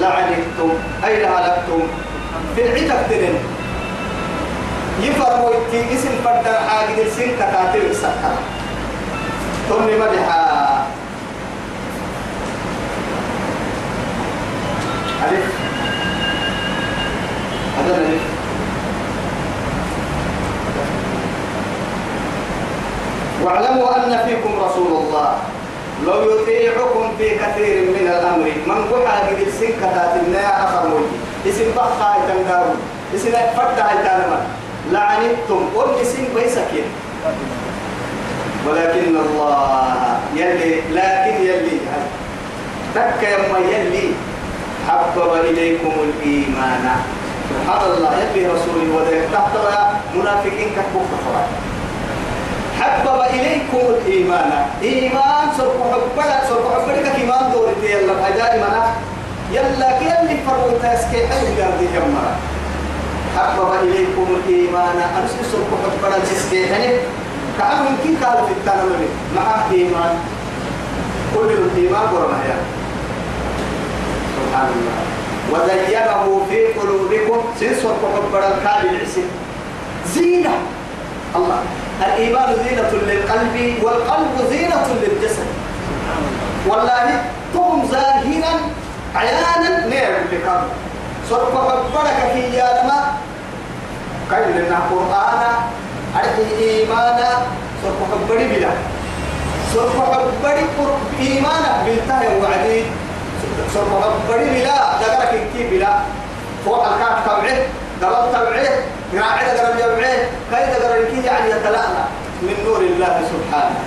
[0.00, 0.70] لعنتم.
[1.04, 1.82] أي لهلكتم
[2.56, 3.34] في العتق تنين
[5.02, 8.34] يفرموا يتي اسم فرد حاجة سن كتاتل سكر
[9.68, 10.86] ثم مدحا
[15.28, 15.46] ألف.
[17.78, 17.98] هذا
[23.44, 25.36] واعلموا أن فيكم رسول الله.
[26.06, 28.52] لو يطيعكم في كثير من الأمر.
[28.66, 32.76] من قحا قد السن كتات النيا أخر موجي اسم بخا يتنقارون
[33.14, 34.40] اسم فتح يتنما
[34.92, 35.62] لعنتم.
[35.76, 36.88] قل سن بيسكين
[38.66, 41.78] ولكن الله يلي لكن يلي.
[42.94, 44.06] تك يما يلي.
[44.88, 46.84] حبب إليكم الإيمان.
[47.50, 49.54] سبحان الله يلي رسولي وذلك تحت
[50.14, 51.56] منافقين كفوك فرائي
[52.80, 54.50] حبب إليكم الإيمان.
[54.82, 58.84] إيمان سرق حبنا سرق حبنا كإيمان دورتي يلا أجاري منا
[59.52, 62.32] يلا كيلي فرق تاسكي حي قردي جمرة
[63.36, 64.96] حبب إليكم الإيمان.
[65.18, 66.88] أنس سرق حبنا تسكي حي
[67.58, 70.14] كأنه يمكن قال في التنمي مع إيمان.
[71.34, 72.58] كل الإيمان قرنا يا
[74.36, 74.98] سبحان الله.
[75.52, 77.40] وزينه في قلوبكم.
[77.60, 79.24] سنسر حبنا الكامل العسي
[80.14, 80.54] زينة.
[81.36, 81.60] الله.
[82.06, 85.46] الإيمان زينة للقلب والقلب زينة للجسد.
[86.68, 87.22] والله
[87.54, 88.52] تهم زاهنا
[89.14, 90.68] عيانا نعم لقلب
[91.30, 92.98] صرف حبرك في يالما
[94.30, 95.42] قيل لنا قرآن
[96.16, 97.30] أرحي إيمانا
[97.82, 98.70] صرف حبري بلا.
[99.74, 100.64] صرف حبري
[101.20, 102.82] إيمانا بالتهي وعدي.
[103.74, 105.92] صرف حبري بلا دقرك كي بلا.
[106.64, 107.28] فوق الكاف
[108.00, 108.32] تبعه قبل تبعه
[109.20, 110.18] قاعد قرب جمعه.
[110.50, 112.04] كيد قرب يعني يتلألأ
[112.42, 113.80] من نور الله سبحانه.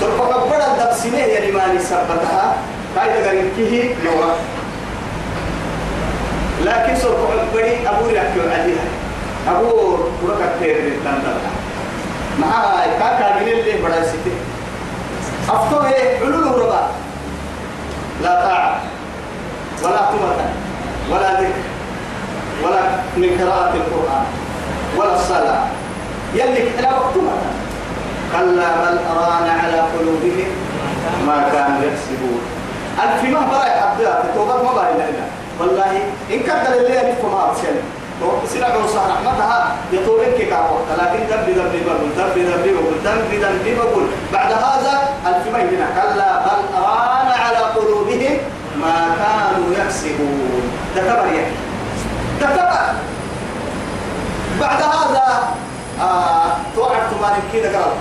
[0.00, 2.54] سرق قبل الدبسنة يا لماني سبتها
[2.94, 4.34] كيد قرب كيه نورا
[6.64, 8.84] لكن سرق قبل أبو يحكي عليها
[9.48, 9.96] أبو
[10.28, 11.38] ركع تير بالتندل
[12.40, 14.32] معها كاكا جنين اللي بدا ستي
[15.48, 16.86] أفتو إيه؟ علول ربا.
[18.22, 18.80] لا طاعة.
[19.84, 20.50] ولا تمة
[21.10, 21.62] ولا ذكر.
[22.64, 22.80] ولا
[23.16, 24.24] من قراءة القرآن.
[24.96, 25.66] ولا الصلاة.
[26.34, 27.36] يلي لا وقتها
[28.32, 30.50] كلا بل أران على قلوبهم
[31.26, 32.40] ما كانوا يكسبون.
[33.02, 35.26] ألف ما برا عبدها توبة ما برا لنا
[35.60, 35.92] والله
[36.30, 37.74] إن كان اللي يعرف ما أرسل
[38.46, 43.76] سنة عوصة رحمتها يطولن كي كاوة لكن دم بدم بقول دم بدم بقول دم بدم
[43.76, 44.06] بقول.
[44.32, 48.38] بعد هذا ألف ما كلا بل أران على قلوبهم
[48.80, 50.62] ما كانوا يكسبون
[50.96, 51.52] كبر يعني.
[52.40, 52.68] كبر
[54.60, 55.54] بعد هذا
[56.00, 57.92] آه توعدت مالك كده قال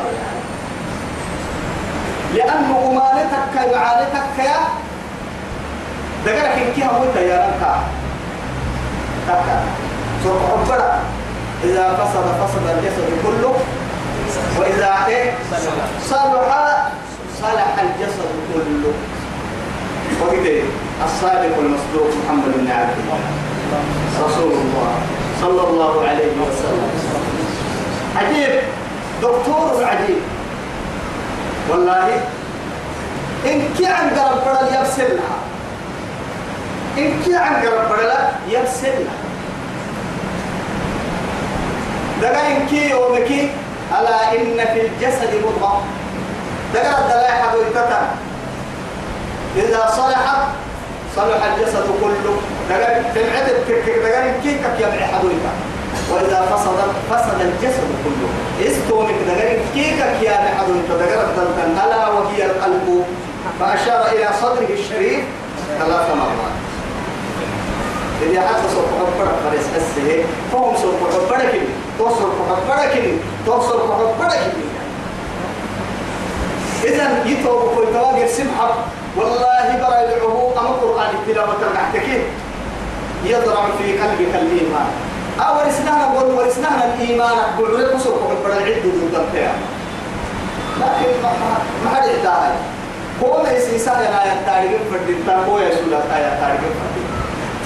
[2.35, 4.86] لأنه أمانتك معانتك يا
[6.27, 7.73] دقرك إنكي هموت يا رنكا
[9.27, 9.57] تكا
[10.23, 10.99] سوف حبرا
[11.63, 13.55] إذا فسد فسد الجسد كله.
[14.59, 15.31] وإذا إيه؟
[16.09, 16.89] صلح.
[17.41, 18.93] صلح الجسد كله.
[20.21, 20.61] وكده
[21.05, 23.19] الصادق المصدوق محمد بن عبد الله.
[24.25, 24.91] رسول الله
[25.41, 26.89] صلى الله عليه وسلم.
[28.15, 28.61] عجيب.
[29.21, 30.21] دكتور عجيب.
[31.69, 32.07] والله
[33.45, 35.37] إن كي عن قرب بدل يبسلها
[36.97, 38.11] إن كي عن قرب بدل
[38.49, 39.17] يبسلها
[42.21, 43.49] دقا إن كي يومكي
[43.91, 45.83] ألا إن في الجسد مضغة.
[46.73, 47.61] دقا الدلاء حدو
[49.55, 50.41] إذا صلحت
[51.15, 52.35] صلح الجسد كله.
[52.69, 53.47] دقا تنعد
[54.03, 55.29] دقا إن كي كك يبعي حدو
[56.11, 56.79] وإذا فسد
[57.09, 58.29] فسد الجسد كله.
[58.67, 63.05] استومك دقا كيكك يا نحدو انت دقا الدلتن ألا وهي القلب.
[63.59, 65.23] فأشار إلى صدره الشريف
[65.79, 66.66] ثلاث مرات.
[68.21, 71.61] إذا حتى سوف حبرك فريس أسه فهم سوف حبرك
[71.99, 73.13] توصل حبرك
[73.45, 74.53] توصل حبرك
[76.83, 78.69] إذا يتوب كل تواجر سمحة
[79.17, 82.07] والله برا يدعوه أما قرآن التلاوة تبعتك
[83.25, 84.89] يضرع في قلبك الإيمان.
[85.39, 87.37] أو ورسناها قول ورسناها الإيمان.
[87.57, 89.47] قول لك سوف حبرك العد ضد
[90.81, 91.11] لكن
[91.83, 92.53] ما حد يحتاج
[93.23, 95.99] هو ما يسيسا يا يا تاريخ فردين هو يا سولا
[96.41, 97.06] تاريخ فردين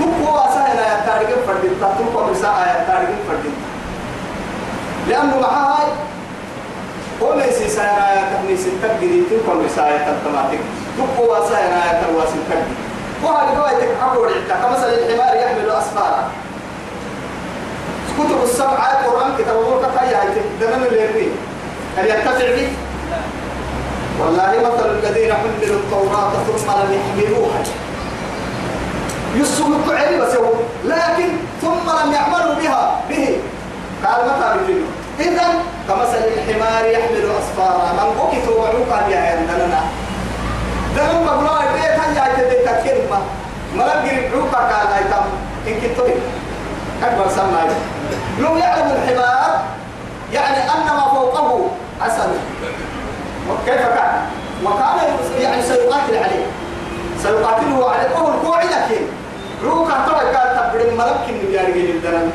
[0.01, 3.55] تبقوا أسا يا تاريخ فردين تبقوا مسا يا تاريخ فردين
[5.09, 5.79] لأنه معها
[7.23, 10.59] هو ما يسيسا يا تهني ستة جديد تبقوا مسا يا تتماتك
[10.97, 12.73] تبقوا أسا يا ترواسي كدي
[13.23, 16.23] وهذه رواية حقول عدة كمثل الحمار يحمل أسفارا
[18.19, 20.17] كتب السبعة قرآن كتاب الله كفاية
[20.61, 21.27] دمن اللي
[21.97, 22.69] هل ينتفع به
[24.19, 27.63] والله مثل الذين حملوا التوراة ثم لم يحملوها.
[29.35, 30.33] يسوق علم بس
[30.85, 31.29] لكن
[31.61, 33.37] ثم لم يعملوا بها به.
[34.05, 34.87] قال متى بجنه
[35.19, 35.47] إذا
[35.87, 39.81] كمثل الحمار يحمل أسفارا من قوكي توعوك يا عندنا
[40.97, 43.19] دم مبلغ البيت هل يعتدي كلمة
[43.75, 45.25] ملقي ربعوك قال لا يتم
[45.67, 45.99] إن كنت
[47.03, 47.63] أكبر سمع
[48.39, 49.61] لو يعلم الحمار
[50.33, 51.67] يعني أن ما فوقه
[52.01, 52.29] عسل
[53.65, 54.21] كيف كان؟
[54.65, 54.97] وكان
[55.39, 56.45] يعني سيقاتل عليه.
[57.23, 58.15] سيقاتله عليه.
[58.15, 59.01] وهو الكوع لكن
[59.65, 62.31] روك ترى قال تبرم ملك من يارجي الدنم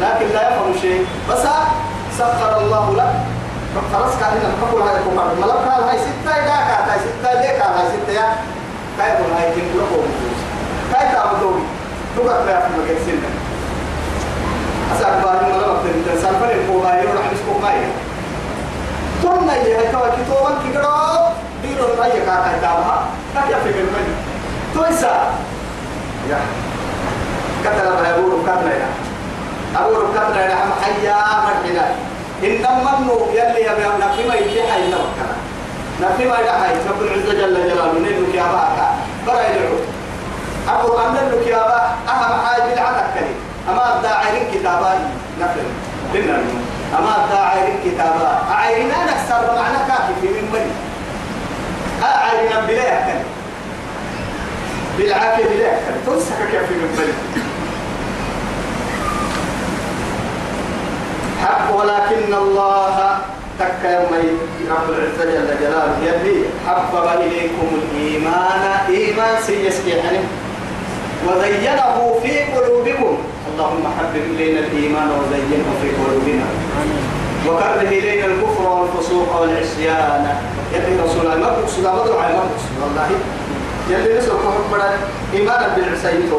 [0.00, 1.06] لكن لا يفهم شيء.
[1.30, 1.42] بس
[2.18, 3.12] سخر الله لك.
[3.92, 7.58] خلاص كان هنا بقول هاي كوكا ملك قال هاي ستة يا كا هاي ستة ليه
[7.58, 8.26] كا هاي ستة يا؟
[8.98, 10.08] كاي بقول هاي كم كل قوم
[10.92, 11.56] كاي تعبدوا
[12.16, 13.30] توقف لا في مكان سنة.
[14.94, 17.78] أسأل بارين ملك تنتظر سالفة الكوكا يروح يسكو ماي
[19.22, 19.48] ثم
[19.92, 20.94] كوا كتوبا كيرو
[21.62, 24.06] بيرو تاي كا كا دابها كا في بالمن
[24.74, 25.30] تويسا.
[26.30, 26.40] يا.
[27.64, 28.88] كتلا ما يقولوا كتلا يا.
[29.76, 31.86] أقول كتلا يا هم حيا مرحنا
[32.44, 35.34] إنما النو يلي يا نفي ما يجي حي نوكنا.
[36.02, 36.74] نفي ما يجي حي.
[36.88, 38.86] رب العزة جل جلاله ندلك يا باكا
[39.26, 39.78] برا يدعو.
[40.68, 41.80] أقول أن ندلك يا با
[42.12, 43.34] أهم حاجة العتك كلي
[43.70, 45.00] أما الداعي كتابان
[45.40, 45.60] نفي.
[46.14, 46.38] لنا.
[46.98, 50.72] أما الداعي كتابا أعيرنا نكسر بمعنى كافي في من بني
[52.02, 53.20] أعيرنا بلا يحكم
[54.98, 57.44] بالعافية يحكم تنسك كافي من بني
[61.42, 63.18] حق ولكن الله
[63.58, 64.28] تك يومي
[64.70, 68.62] رب العزة جل جلاله يلي حبب إليكم الإيمان.
[68.88, 70.18] إيمان سيسكي يعني.
[71.26, 73.18] وزينه في قلوبكم.
[73.52, 76.46] اللهم حبب إلينا الإيمان وزينه في قلوبنا.
[77.46, 80.36] وكره إلينا الكفر والفسوق والعصيان.
[80.74, 81.90] يلي رسول الله ما بقصد ما
[82.82, 83.10] والله.
[83.90, 84.82] يلي نسل كفر
[85.34, 86.30] إيمانا بالعسيين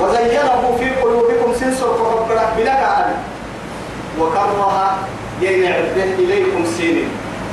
[0.00, 2.24] وزينه في قلوبكم سنسر كفر
[2.58, 3.14] بلك أنا
[4.20, 4.98] وكره
[5.40, 7.08] ينعبه إليكم سين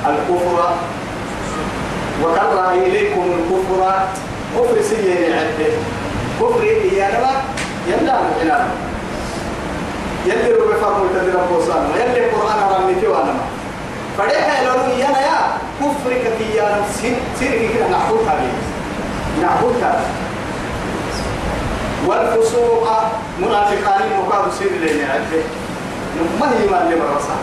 [0.08, 0.74] الكفر
[2.24, 4.00] وكره إليكم الكفر
[4.58, 5.72] كفر سين ينعبه
[6.40, 6.64] كفر
[6.98, 7.32] يا نما
[7.88, 8.68] يلا معناه
[10.26, 13.34] يلي ربي فرمو تدرى بوسان يلي القرآن رميتي وأنا
[14.18, 17.88] فديها لو يانا يا كفرك في يا سين سين كده.
[17.88, 18.52] نعبد هذه.
[19.42, 20.06] نعبد هذا
[22.08, 22.88] والفسوق
[23.40, 25.44] منافقان مقابل سير لنا عده
[26.40, 27.36] ما هي ما اللي برصا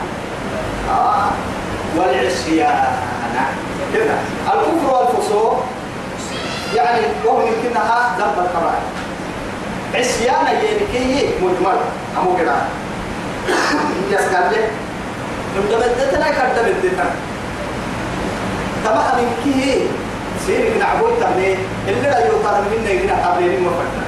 [0.91, 1.29] آه.
[1.97, 2.85] والعصيان.
[3.95, 4.15] كده.
[4.47, 5.65] الكفر والفسوق
[6.75, 8.83] يعني وهم يمكنها ذنب الكبائر
[9.95, 11.79] عصيان يلكي مجمل.
[12.19, 12.55] أمو كده.
[14.13, 14.61] يسكن
[15.57, 17.05] لك نمدمدتنا كدمدتنا
[18.85, 19.87] تمام من كيه
[20.47, 21.55] سيرك نعبد تمني
[21.89, 24.05] اللي لا يوطن منا يجينا قبلين مفتنا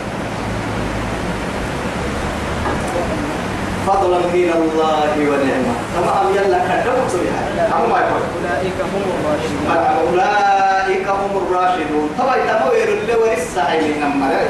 [3.86, 9.76] فضلا من الله ونعمة تمام يلا كدمت بها أما ما يقول أولئك هم الراشدون
[10.08, 14.46] أولئك هم الراشدون طبعا تموير اللي ورثة عيني نمري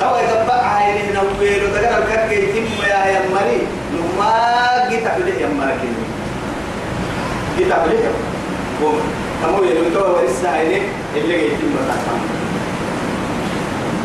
[0.00, 5.78] سوى يقبع عيني نموير وتقرأ الكركي يتم يا يمري نما جيت أبليه يمرك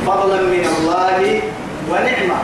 [0.07, 1.41] فضلا من الله
[1.91, 2.39] ونعمة.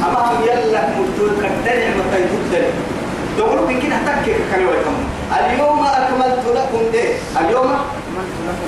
[0.00, 2.52] أما هم يلا مدود كتر نعمة يدود
[3.38, 5.06] تقول من كده تكك كانوا يفهمون
[5.38, 6.82] اليوم أكملت لكم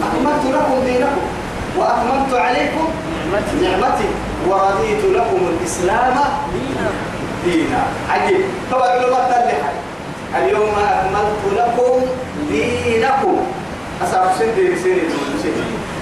[0.07, 1.25] أكملت لكم دينكم.
[1.79, 2.89] وأكملت عليكم
[3.63, 4.09] نعمتي.
[4.49, 6.17] ورضيت لكم الإسلام
[7.45, 7.83] دينا.
[8.11, 8.41] عجيب.
[8.73, 9.73] طبعا لما تلحي
[10.37, 12.01] اليوم أكملت لكم
[12.51, 13.37] دينكم.
[14.05, 15.01] أصاب سيدي سيدي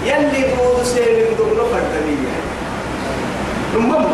[0.04, 2.38] يلي دود سيدي دود فردمية
[3.74, 4.06] المهم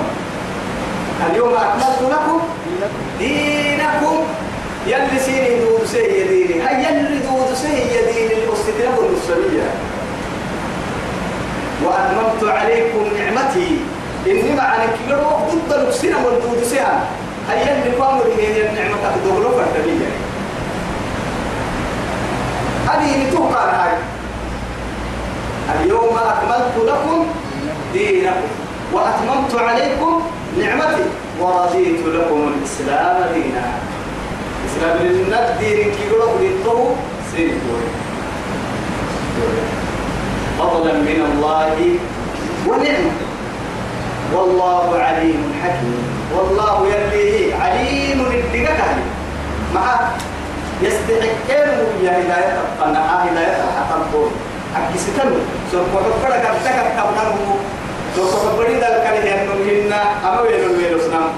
[1.31, 2.41] اليوم أكملت لكم
[3.19, 4.19] دينكم.
[4.87, 7.75] يلي سيني دود سي ديني هاي يلي دود سي
[8.13, 9.69] ديني الأستدلال والنصرية
[11.85, 13.79] وأتممت عليكم نعمتي.
[14.27, 17.07] إني معنى كبيرو ضد نفسنا والدود سيها
[17.55, 20.11] يلي فامر هي النعمة تقدر فردمية
[22.89, 23.99] هذه نتوقع هاي.
[25.75, 27.27] اليوم أكملت لكم
[27.93, 28.49] دينكم
[28.93, 30.23] وأتممت عليكم
[30.59, 31.03] نعمتي
[31.41, 33.73] ورضيت لكم الإسلام دينا.
[34.67, 36.89] إسلام لنا الدين كي يقولوا للطهو
[37.33, 37.83] سيدور
[40.59, 41.99] فضلا من الله
[42.67, 43.13] ونعمة.
[44.35, 46.16] والله عليم حكيم.
[46.37, 48.89] والله يلي عليم الدقة
[49.75, 49.99] مع
[50.83, 51.69] يستحقين
[52.05, 54.31] يا هداية القناعة هداية الحق القول
[54.75, 55.37] حق ستنو
[55.73, 57.57] سوف تفكر كبتك كبنه
[58.17, 61.29] سوف تفكر ذلك لأنه هنا أما ويلو ويلو سنام.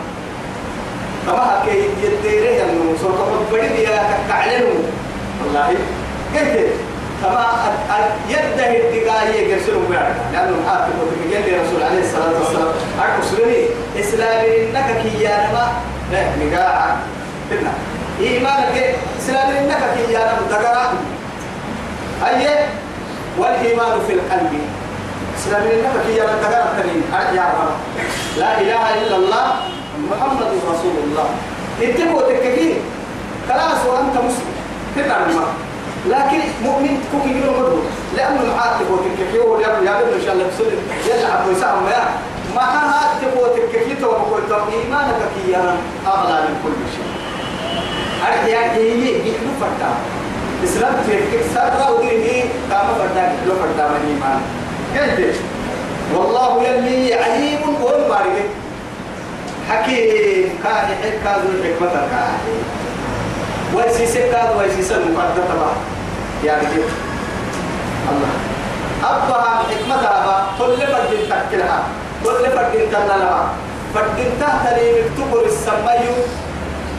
[1.26, 4.74] كما هكي يديري أنه سوف تفكر بيا كعلنه
[5.44, 5.74] والله.
[6.34, 6.70] قلت
[7.22, 7.46] كما
[8.28, 12.72] يده الدقاية يرسلوا بيعك لأنه حاكم وتقول رسول عليه الصلاة والسلام.
[13.18, 13.66] أرسلني
[14.00, 15.72] إسلامي إنك كيانا
[16.12, 16.96] لا نقاعا
[17.52, 17.72] إنك
[18.20, 20.92] إيمانك إسلامي إنك كيانا متقرأ
[22.26, 22.66] أيه
[23.38, 24.52] والإيمان في القلب.
[25.38, 27.44] إسلامي إنك كيانا متقرأ تنين أرجع
[28.37, 29.46] لا إله إلا الله.
[30.11, 31.28] محمد رسول الله.
[31.83, 32.76] اتقوا تككين
[33.48, 34.54] خلاص وأنت مسلم.
[34.96, 35.67] تنعم المرء
[36.06, 37.78] لكن مؤمن كوكي يقول مدو
[38.16, 42.08] لأنه معاه تبغى تكفيه ولا يا ابن إن شاء الله بسلم يلعب ويسام ما
[42.56, 47.08] معها تبغى تكفيه وبقول طب إيمانك كيانا أغلى من كل شيء.
[48.26, 49.90] أرجع يعني؟ يحلو فردا
[50.64, 54.40] إسلام تفكك سر ودينه كام فردا لو فردا من إيمان.
[54.96, 55.34] قلت
[56.14, 58.46] والله يلي عليم قول بارك
[59.70, 62.38] حكيم كان يحب كذو حكمتك كان
[63.74, 65.70] ويسيسك كاد ويسيس المقدمة تبع
[66.44, 66.90] يعني كيف
[68.11, 68.32] الله.
[69.05, 71.11] أبها حكمتها كل فرد
[71.51, 71.82] تكلها
[72.24, 73.49] كل فرد تنلها
[73.95, 76.12] فرد تهتري مكتوب السمايو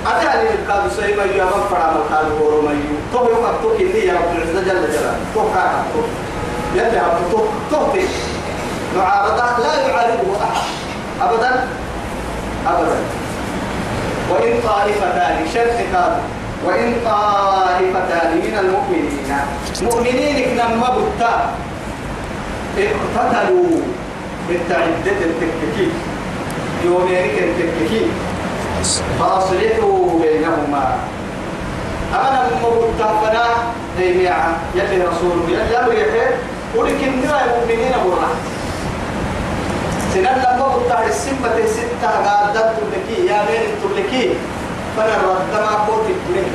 [0.08, 4.92] أتاني الكاد سيما يوم فرام الكاد ورميو تو يوم أكتوك إني يا رب العزة جل
[4.92, 5.16] جلاله.
[5.36, 6.06] تو كان أكتوك
[6.76, 8.08] يلي أكتوك توتي
[8.98, 10.62] معارضة لا يعارضه أحد.
[11.22, 11.68] أبدا.
[12.68, 12.96] أبدا.
[14.32, 15.48] وإن طائفتان.
[15.54, 16.18] شرط كاد
[16.66, 19.32] وإن طائفتان من المؤمنين.
[19.82, 21.34] مؤمنين كنما بتا
[22.78, 23.80] اقتتلوا
[24.50, 25.94] إنت عدة التكتيك
[26.86, 28.08] يومين التكتيك
[29.20, 30.86] فأصلحوا بينهما.
[32.14, 33.46] أنا مبتا فنا
[34.00, 34.58] جميعا.
[34.76, 36.28] يلي رسول يلي أمر يحيي.
[36.76, 38.30] ولكن نرى المؤمنين برا
[40.14, 44.34] سنن لما بتا السمة ستة قادت تلكي يا بين تلكي
[44.98, 46.54] فانا رد ما قوت منه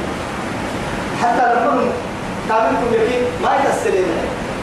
[1.22, 1.82] حتى لما
[2.48, 4.06] تعملكم لكي ما يتسلل.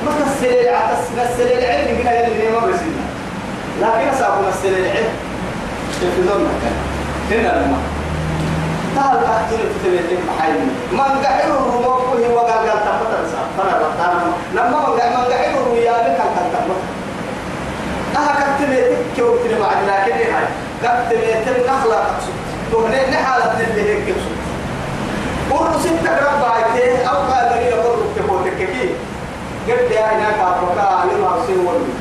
[0.05, 3.05] ما تسلل عتس نسلل العلم كنا يلي ما بسينا
[3.81, 5.13] لكن أسابنا السلل العلم.
[6.01, 6.75] يفيدون مكان
[7.31, 7.77] هنا لما.
[8.95, 10.99] تعال أحجر فتبيتين محايمين من
[11.49, 14.79] الرموك وهي وقال قال تبتا نسا فنا ربطانا لما.
[14.89, 16.75] من من قحير الرميابك كان تبتا
[18.17, 20.45] أها كتبيتك كيف عدنا كده هاي
[20.83, 22.40] كتبيتك نخلق أقصد
[22.71, 24.41] تهني نحالة اللي هيك كبسط
[25.51, 28.89] قرر ستة رب عيته أو قادر إلى قرر تبوتك كي
[29.71, 31.93] قد يا هناك أبقى يرى سين ولي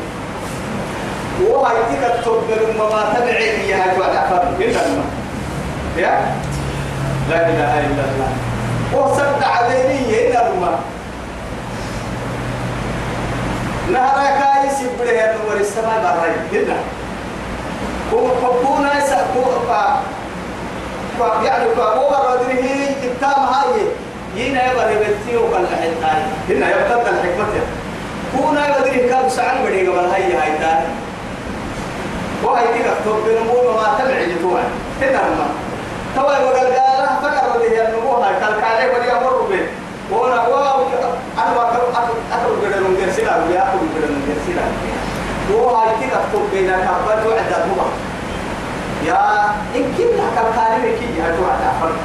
[1.50, 4.80] وهاي تكت تبقى ما تبعي هي هاي توعد عفر هنا
[5.96, 6.34] يا
[7.30, 8.32] لا إله إلا الله
[8.94, 10.78] وصد عديني هنا لما
[13.92, 16.20] نهر كايس يبره النور السماء
[16.52, 16.76] بري هنا
[18.12, 19.24] هو حبونا يسأل
[21.20, 23.80] يعني الرجل هي كتاب هاي
[24.36, 25.92] ينا يبغى يبتي وقال الحين
[26.48, 27.46] هنا يبتدى الحكمة
[28.36, 30.86] كونا يبغى كاب سعر بدي قبل هاي هاي تاني
[32.44, 34.68] وهاي تيجي تكتب بنمو ما تبع جتوان
[35.02, 35.46] هنا ما
[36.16, 39.66] توا يبغى قال فكر بدي النمو هاي كل كاره بدي أمر به
[40.10, 40.84] وأنا واو
[41.36, 44.64] ما أكل أكل بدل من كرسيلا ويا أكل بدل من كرسيلا
[45.52, 48.09] وهاي تيجي تكتب بينك أبد وعدة مبا
[49.06, 52.00] يا إن كنا كالكاري كي يا تو على فرق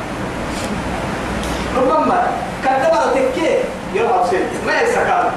[1.78, 2.28] ربما
[2.64, 3.52] كتبت تكي
[3.94, 5.32] يلا سيد ما يسكال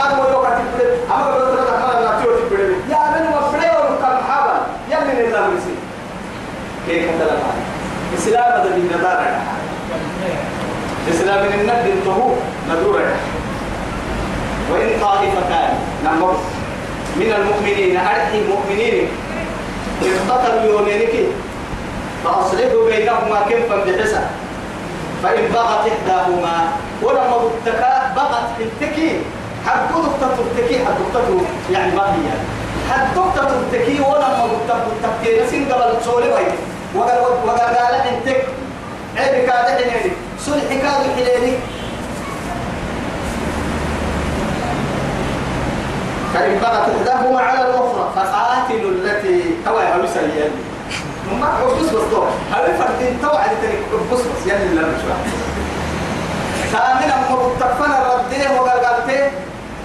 [0.00, 4.18] هذا هو يوقع تبدل أما قبل ترى كمان لا تيو تبدل يا من أقول كم
[4.28, 4.56] حابا
[4.90, 5.74] يا من الله مسي
[6.86, 7.36] كيف كتلا
[8.18, 9.20] إسلام هذا من ندار
[11.10, 12.30] إسلام من الند انتهو
[12.70, 13.00] ندور
[14.72, 15.70] وإن طائفتان.
[16.04, 16.36] نمر
[17.16, 17.96] من المؤمنين.
[17.96, 19.08] أرحي المؤمنين.
[20.02, 21.14] اقتتلوا يومينك
[22.24, 24.24] فأصلحوا بينهما كيفا بحسن.
[25.22, 26.56] فإن بغت إحداهما
[27.02, 29.20] ولما بتكا بغت التكي
[29.66, 31.40] حد دكتة التكي حد دكتة
[31.72, 32.28] يعني ما هي؟
[32.90, 34.76] حد دكتة التكي ولما بتك
[35.20, 36.46] بتكي نسين قبل تصولي باي
[36.94, 38.44] وقال وقال قال انتك
[39.16, 41.52] عيب كاد حنيني صلح كاد حنيني
[46.34, 50.50] فإن بغت إحداهما على الأخرى فقاتلوا التي هو يا سيئة
[51.40, 53.76] ما هو بس بس طول هل فردين تو على تاني
[54.12, 55.30] بس بس يعني لا مش واحد
[56.72, 59.30] ثامن أما بتكفن الردين وقال قالته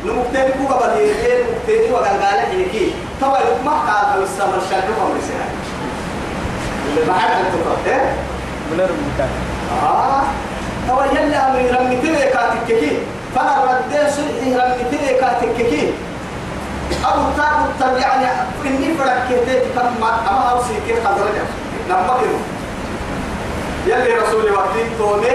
[0.05, 3.27] نمكتني كوكا بدي نمكتني وقال قال حينكي تو
[3.65, 5.45] ما قال السما الشرق ما مرسها
[6.89, 8.13] اللي ما حد تقول إيه؟
[8.71, 9.30] من المكان
[9.84, 10.21] آه.
[10.88, 12.97] تو يلا من رمتني كاتككي
[13.36, 15.93] فأنا ردين صلحي رمتني كاتككي
[17.05, 18.27] أبو تابو تب يعني
[18.65, 21.43] إني فرق كتير كم ما أما أوصي كي خضرنا
[21.89, 22.39] لما كده
[23.95, 25.29] يلي رسول وقتي تومي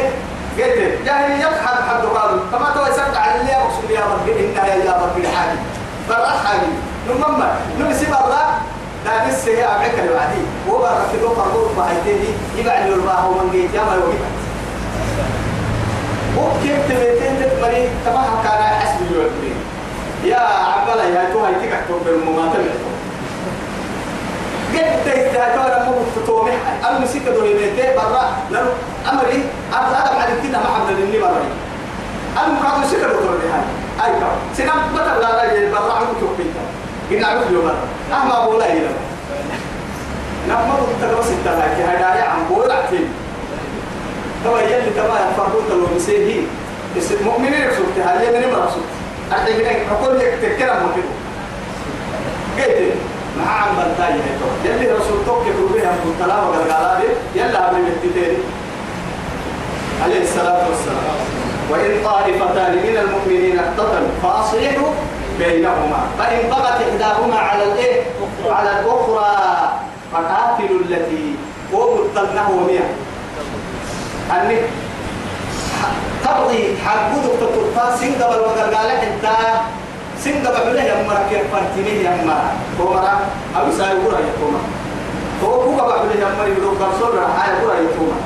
[0.59, 4.93] قلت يعني يضحك حد قالوا كما تو يسبت على اللي أقصد يا رب إنها يا
[4.93, 5.59] رب الحاجة
[6.09, 6.67] برا حاجة
[7.09, 8.45] نمما نمسي برا
[9.05, 10.43] لا لسه هي أبعك الوعدي.
[10.69, 12.25] وبرا في دوقة روح بعيدي
[12.57, 14.25] يبعني الباه ومن جيت يا ما يوقف.
[16.39, 18.74] وكيف تبيتين تتمري؟ تبعها كان
[20.25, 22.65] يا عبلا يا تو هاي تكتب بالمماتل
[24.75, 26.53] قد تهتاكا مو فتومي
[26.89, 28.25] أنا مسيك دوري بيتي برا.
[28.51, 28.71] لأنه
[29.13, 31.45] أمري أبدا أدم على كنا ما حمد النبي برا.
[32.39, 33.65] أنا مكان مسيك دوري هاي
[34.05, 36.63] أي كم سنام بطل لا لا برا عنك توقيتا
[37.11, 37.73] قلنا عرف يوم
[38.13, 38.91] أحمى أبو لا يلا
[40.49, 40.69] نعم
[41.01, 43.09] تدرس التلاكي هاي داعي عم بول عتيم
[44.45, 46.41] توا يلي تبا فرقوت لو مسيهي
[47.25, 48.71] مؤمنين رسولتي هاي من ما
[49.35, 51.05] رسولتي أرجعنا أقول لك تكلم مكتوب
[52.59, 52.93] قلت
[53.39, 57.03] مع عم بنتاي هيتو يلي رسول توك يقولها من وقال قال
[57.35, 58.37] يلا قبل التتين
[60.05, 61.19] عليه الصلاة والسلام
[61.71, 64.91] وإن طائفتان من المؤمنين اقتتلوا فأصلحوا
[65.39, 68.03] بينهما فإن بغت إحداهما على الإيه
[68.51, 69.73] على الأخرى
[70.13, 71.35] فقاتلوا التي
[71.73, 72.91] ومتنه ومية
[74.33, 74.61] أنك
[76.25, 79.27] تبغي حقود تطلقا سنغبا الوغر قال انت
[80.25, 82.41] سنغبا بله يمرا كيف فرتيني يمرا
[82.79, 83.15] كومرا
[83.57, 84.61] أو ساي ورا يكوما
[85.41, 88.19] تو كوكا بله يمرا يدو كرسول هاي ورا يكوما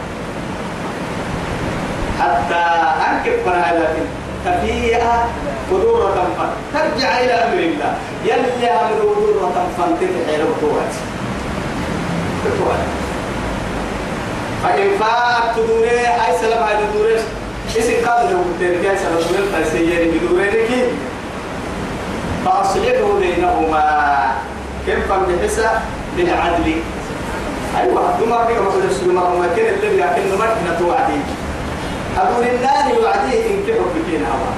[2.21, 2.63] حتى
[3.09, 4.05] انكب فرها لكن
[4.45, 5.29] تفيئة
[5.71, 7.95] قدورة فن ترجع إلى أمر الله.
[8.25, 10.95] يلي أمر قدورة فن تتحيل وتوات
[12.45, 12.85] تتوات
[14.63, 17.17] فإن فاءت تدوري أي سلام هاي تدوري
[17.77, 20.71] اسم قادر وقتين كيس رسول الله سيئني بدورينك
[22.45, 23.85] فأصلحوا بينهما
[24.87, 25.71] كيف بحسة
[26.17, 26.73] بالعدل
[27.79, 31.21] أيوة دوما بيك مصدر السلم ما كان اللي لكن ما كنا توعدي
[32.19, 34.51] أقول النار وعديه تنكحوا بكين هوا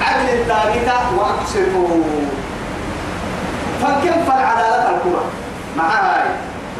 [0.00, 1.88] عدل التاقيتا وأقسطوا
[3.82, 5.24] فكم فالعدالة الكرة
[5.76, 6.28] مع هاي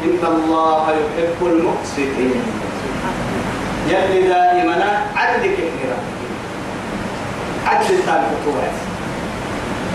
[0.03, 2.41] إن الله يحب المقسطين
[3.89, 5.97] يلي دائما عدل كثيرا
[7.65, 8.71] عدل التاقيتا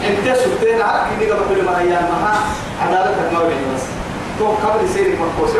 [0.09, 2.35] انت سبتين عارف كني قبل كل ما أيام معها
[3.33, 3.83] ما بين بس.
[4.39, 5.51] تو قبل سيرك مركوس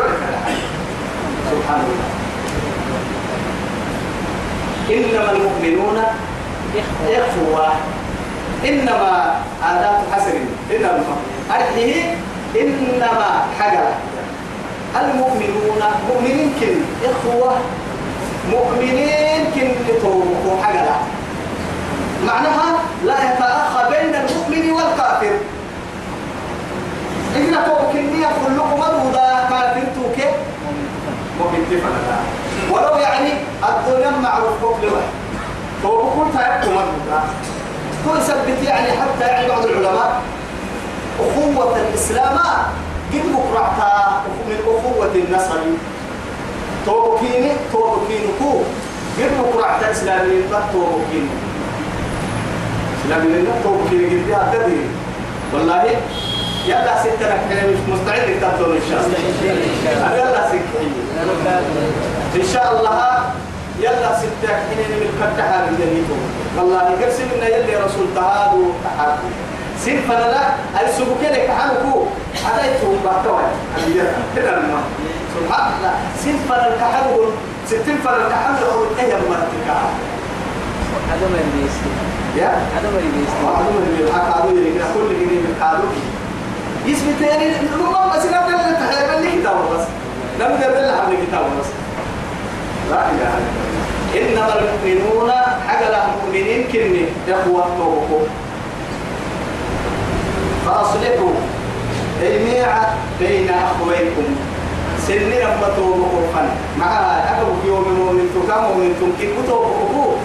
[1.51, 2.09] سبحان الله.
[4.91, 6.03] إنما المؤمنون
[7.07, 7.73] إخوة
[8.65, 10.37] إنما عادات حسن
[10.71, 11.15] إنما
[11.51, 12.15] أرحيه
[12.61, 13.85] إنما حجر.
[15.01, 16.75] المؤمنون مؤمنين كن
[17.09, 17.57] إخوة
[18.51, 19.71] مؤمنين كن
[20.01, 20.89] توبوا حجر
[22.27, 25.35] معناها لا يتأخى بين المؤمن والكافر.
[27.35, 30.29] إذا توبك النية كلكم مدودا كافر توكي
[31.39, 31.93] مؤمن تفعل
[32.71, 33.31] ولو يعني
[33.69, 35.13] الدنيا معروف قبل واحد
[35.83, 37.19] توبكم تعبتم مدودا
[38.07, 40.21] هو يثبت يعني حتى يعني بعض العلماء
[41.19, 42.37] أخوة الإسلام
[43.13, 45.59] قد مقرعتا من أخوة النصر.
[46.85, 48.51] توبكيني توبكينكو
[49.19, 51.29] قد مقرعتا إسلاميين توبكيني.
[53.05, 54.85] إسلاميين توبكيني قد تدري
[55.53, 55.83] والله
[56.67, 59.19] يلا ستة إحنا مش مستعد تبدو إن شاء الله.
[60.17, 60.79] يلا ستة
[62.35, 62.99] إن شاء الله
[63.79, 66.21] يلا ستة حين من فتحها من جنيتهم
[66.57, 69.27] والله قرسل لنا يلي رسول تهادو تحادو
[69.83, 70.43] سين فلا
[70.79, 72.05] أي سبوك لك عنكو
[72.45, 73.39] عدايتهم بعتوا
[74.35, 74.79] كده لما
[75.33, 77.31] سبحان الله سين فلا الكحلو
[77.67, 79.67] ستين فلا الكحلو أو إيه مرتك؟
[81.09, 81.89] هذا ما يبيسي
[82.37, 85.83] يا؟ هذا ما يبيسي هذا ما يبيسي هذا يريد كل جنيه من هذا
[86.91, 89.85] اسم تاني ربما بس نبدأ تحيي من كتاب بس.
[90.39, 91.69] نبدأ لنا حبل كتاب بس.
[92.91, 93.33] لا إله
[94.13, 95.31] إلا إنما المؤمنون
[95.67, 97.05] حق المؤمنين كني.
[97.29, 98.25] إخوة توقوا
[100.65, 101.33] فأصلحوا
[102.21, 104.35] الميعة بين أخويكم.
[105.07, 106.47] سنين لما توقوا فن
[106.79, 110.15] معها أكبر يوم مؤمن تكام مؤمن تمكن توقوا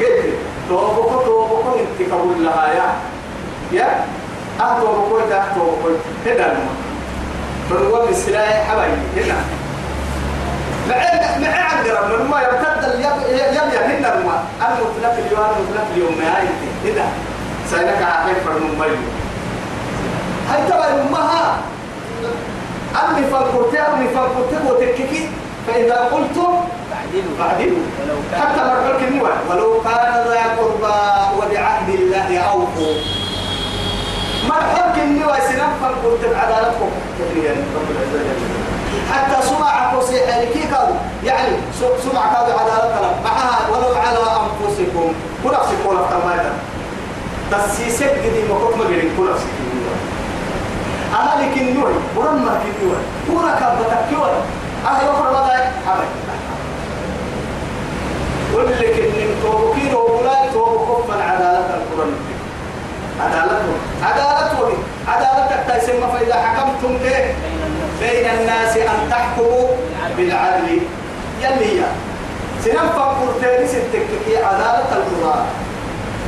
[0.00, 0.34] قلت
[0.68, 2.86] توقوا توقوا إنت كبول لها يا.
[3.72, 4.04] يا.
[4.60, 5.90] أه توقوا ده توقوا
[6.26, 6.56] هذا
[7.70, 9.34] فهو بالسلاح حبايبي هنا
[10.88, 10.96] مع
[11.40, 16.46] مع عقرب من ما يمتد اليم يم هن الماء المطلق اليوم المطلق اليوم ما هاي.
[16.84, 17.04] هنا
[17.70, 18.96] سينك عاقل فرن مي
[20.50, 21.56] هاي تبع المها
[22.96, 25.28] أمي فالقرتي أمي فالقرتي وتككي.
[25.66, 26.52] فإذا قلتم
[28.00, 30.98] ولو كان حتى مرة الكلمة ولو كان ذا قربى
[31.38, 32.94] وبعهد الله أوفوا.
[34.48, 38.40] مرحبا كني وسنم فالقرتي بعدالتكم تقريبا رب العزة جل
[39.12, 40.16] حتى سمع قصي
[40.52, 45.12] كي كادوا يعني سمع كادوا على الكلام معها ولو على أنفسكم.
[45.44, 46.52] كل نفسك ولا تماما
[47.52, 48.84] بس يسك دي ما
[51.14, 52.96] النوي ورمى النوي
[53.26, 54.42] كورا كبتك كورا
[54.86, 56.08] أهل أخرى بضاي حبك
[58.54, 62.12] قل لك إن توبكين وولاي توبكم من عدالة القرآن.
[63.20, 63.78] عدالتهم.
[64.02, 64.82] عدالتهم.
[65.08, 67.34] عدالتك تسمى فإذا حكمتم إيه
[68.00, 69.68] بين الناس أن تحكموا
[70.16, 70.78] بالعدل.
[71.42, 71.82] يلي
[72.64, 75.44] سنم فقرتين ستككي عدالة القرآن.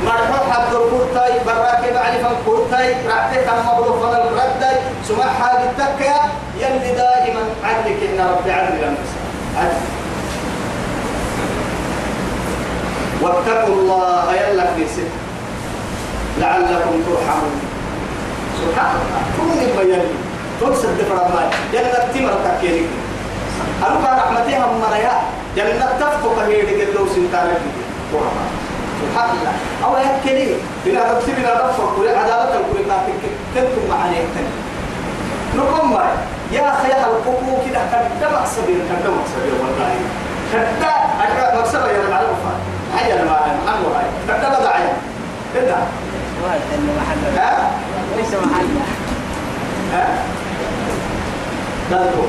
[0.05, 4.75] مرحو حد القرطي براكي معرفة القرطي رعتي كم مبروك فضل الردي
[5.07, 6.19] سمع حاجة تكيا
[6.59, 9.11] يلي دائما عدلك إن ربي عدل لنفس
[9.57, 9.81] عدل.
[13.21, 15.11] واتقوا الله يلا في ست
[16.39, 17.61] لعلكم ترحمون.
[18.61, 19.75] سبحان الله.
[19.77, 20.13] ما يلي.
[20.61, 22.89] تنسد فرمان جنة تمر تكينك
[23.87, 25.15] أنا رحمتي هم مريا.
[25.55, 27.61] جنة تفقك هي دي لو سنتارك
[29.03, 29.53] سبحان الله
[29.85, 33.21] أو يكلي بلا ربسي بلا ربسك كل عدالة كل تاتك
[33.55, 34.47] كنتم معنا يكتن
[35.57, 35.99] نقوم
[36.51, 37.79] يا أخي الحقوق كده.
[38.19, 39.95] كده مقصدين كده مقصدين والله.
[40.53, 40.91] كده
[41.23, 42.53] أجرى مقصد يا معلومة
[42.97, 44.83] هيا أنا ما أنا هاي كده بدعي
[45.55, 45.75] كده
[46.43, 47.71] واحد اللي محل ها؟
[48.17, 48.65] ليس محل.
[49.93, 50.07] ها؟
[51.91, 52.23] دلتو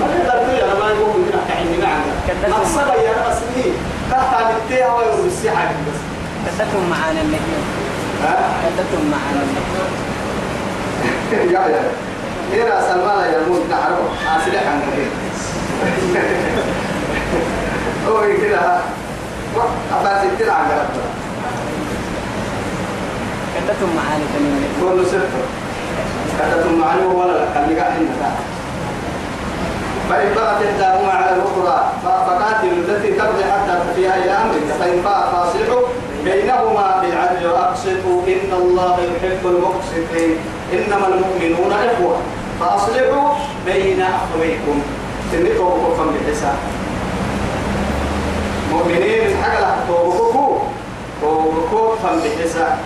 [0.00, 2.56] ما دلتو يا ما يقول من كده كعني معنا.
[2.56, 3.29] مقصد يا ليه
[4.10, 6.00] تحت التيه ويرد السيحة بس
[6.58, 7.52] كدتهم معانا النجم
[8.22, 9.90] ها؟ كدتهم معانا النجم
[11.54, 11.90] يا يا.
[12.52, 14.74] إيه سلمان يا مول تعرفه أسلحة
[18.08, 18.78] هو كده؟
[20.18, 21.10] ستين على ربنا
[23.54, 25.42] كدتهم معانا كمان كل صفر
[26.40, 28.32] كتبتم معلومة ولا لا؟ خلي قاعد هنا
[30.10, 35.82] فإن بغت إحداهما على الأخرى فقاتلوا التي تبغي حتى تفيها إلى أمرك فإن فاء فاصلحوا
[36.24, 40.36] بينهما بالعدل وأقسطوا إن الله يحب المقسطين.
[40.72, 42.16] إنما المؤمنون إخوة.
[42.60, 43.28] فأصلحوا
[43.66, 44.82] بين أخويكم.
[45.32, 46.58] تنتوا بكم بالحساب.
[48.72, 50.58] مؤمنين حقلا توبكوا
[51.22, 52.78] توبكوا فم بحساب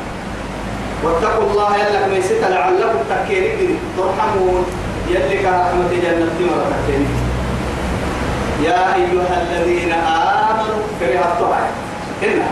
[1.05, 4.65] واتقوا الله يلك ميسك لعلكم تكيرين ترحمون.
[5.09, 6.89] يلك رحمة جنة مرة
[8.63, 11.67] يا أيها الذين آمنوا كره الطهر
[12.23, 12.47] هنا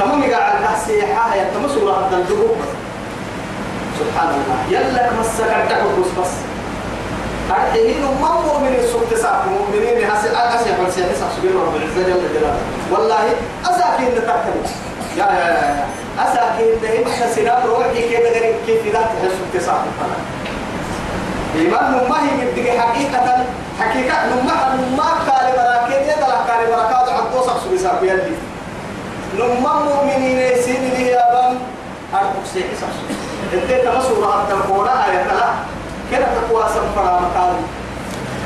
[0.00, 2.56] تمام قاعد تحسيحها يا تمسوا هذا الدبوب
[4.00, 4.80] سبحان الله.
[4.80, 6.32] يلك مسك الدبوب بس
[7.50, 12.58] أرحين ما مؤمن السوق تسعة مؤمنين هسي أسي فلسي نسع سبيل رب العزة جل جلاله.
[12.92, 13.24] والله
[13.64, 14.62] أساكين نتكلم
[15.16, 15.84] يا يا يا
[16.18, 19.84] أساكين إحنا سناب روحي كده غير كيف إذا تحسوا تسعة.
[21.56, 23.44] إيمان ما هي بدك حقيقة
[23.80, 28.34] حقيقة نما نما قال براكين يدل قال بركات عدو سقس بساب يدي.
[29.38, 31.58] نما مؤمنين سين لي يا بام
[32.14, 32.98] أربع سيح سقس
[33.54, 35.48] أنت تمسوا رأت القرآن آية لا
[36.12, 37.54] كده تقوى سفر مكان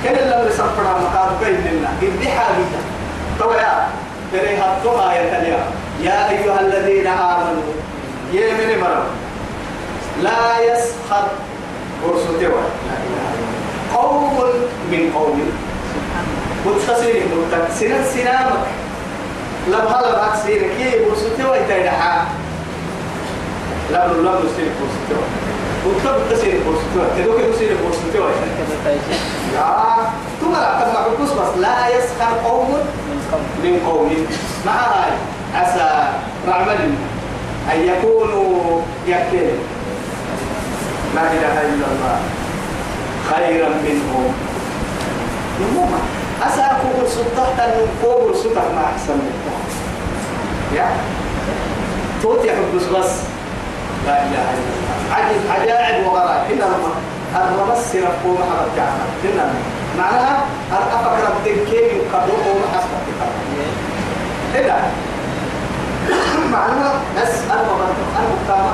[0.04, 1.88] كده لما سفر مكان بين لنا.
[2.02, 2.80] إذ حاجة
[3.38, 3.88] تو يا
[4.32, 5.58] تريها الطه آية
[6.02, 7.72] يا أيها الذين آمنوا
[8.32, 9.04] يا من مرم
[10.22, 11.26] لا يسخر
[12.04, 12.62] ورسوتوا
[13.94, 14.38] قوم
[14.92, 15.50] من قوم
[16.66, 18.64] متك سنة سنامك.
[19.68, 22.24] لم هلا سنة كي ورسوتوا يتيدحا
[23.90, 25.24] لم لم نسير ورسوتوا
[25.86, 28.30] وتب تسير ورسوتوا تدوك نسير ورسوتوا
[30.52, 31.58] لا تسمع بكوس بس.
[31.60, 32.78] لا يسخر قوم
[33.64, 34.26] من قوم
[34.66, 35.12] مع هاي
[35.54, 36.08] عسى
[36.48, 36.80] رعمل
[37.72, 39.50] أن يكونوا يكتين
[41.14, 42.18] لا إله إلا الله.
[43.30, 44.34] خيرا منهم.
[45.60, 46.00] نموما
[46.46, 47.46] أسا كوكو سلطة
[48.02, 49.56] كوكو سلطة ما أحسن منها
[50.74, 50.86] يا.
[52.22, 53.12] توت يحبس بس.
[54.06, 54.96] لا إله إلا الله.
[55.14, 56.42] عجب عجائب وغرائب.
[56.50, 56.92] هنا لما
[57.36, 59.46] الرمس ربو محمد جعفر هنا
[59.98, 60.38] معناها
[60.72, 63.00] الأفكر الدكين يقدروا محسن
[64.54, 64.76] هنا
[66.52, 68.72] معناها بس أنا مقامة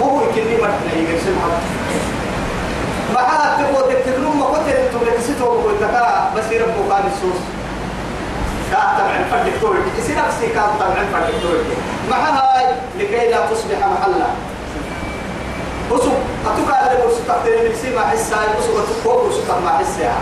[0.00, 1.58] وهو يكلمني مرحلة يقسم حد
[3.14, 5.94] معها تقول تكتبون ما قلت أنتم لكسيتوا وقلت لك
[6.36, 7.40] بس يربوا كان السوس
[8.72, 11.66] كان طبعا فرد كتورك يصير نفسي كان طبعا فرد كتورك
[12.10, 14.26] معها لكي لا تصبح محلا
[15.90, 16.10] وسو
[16.46, 20.12] أتوقع على الوسط تقدر نفسي مع حسة وسو أتوقع وسط مع حسة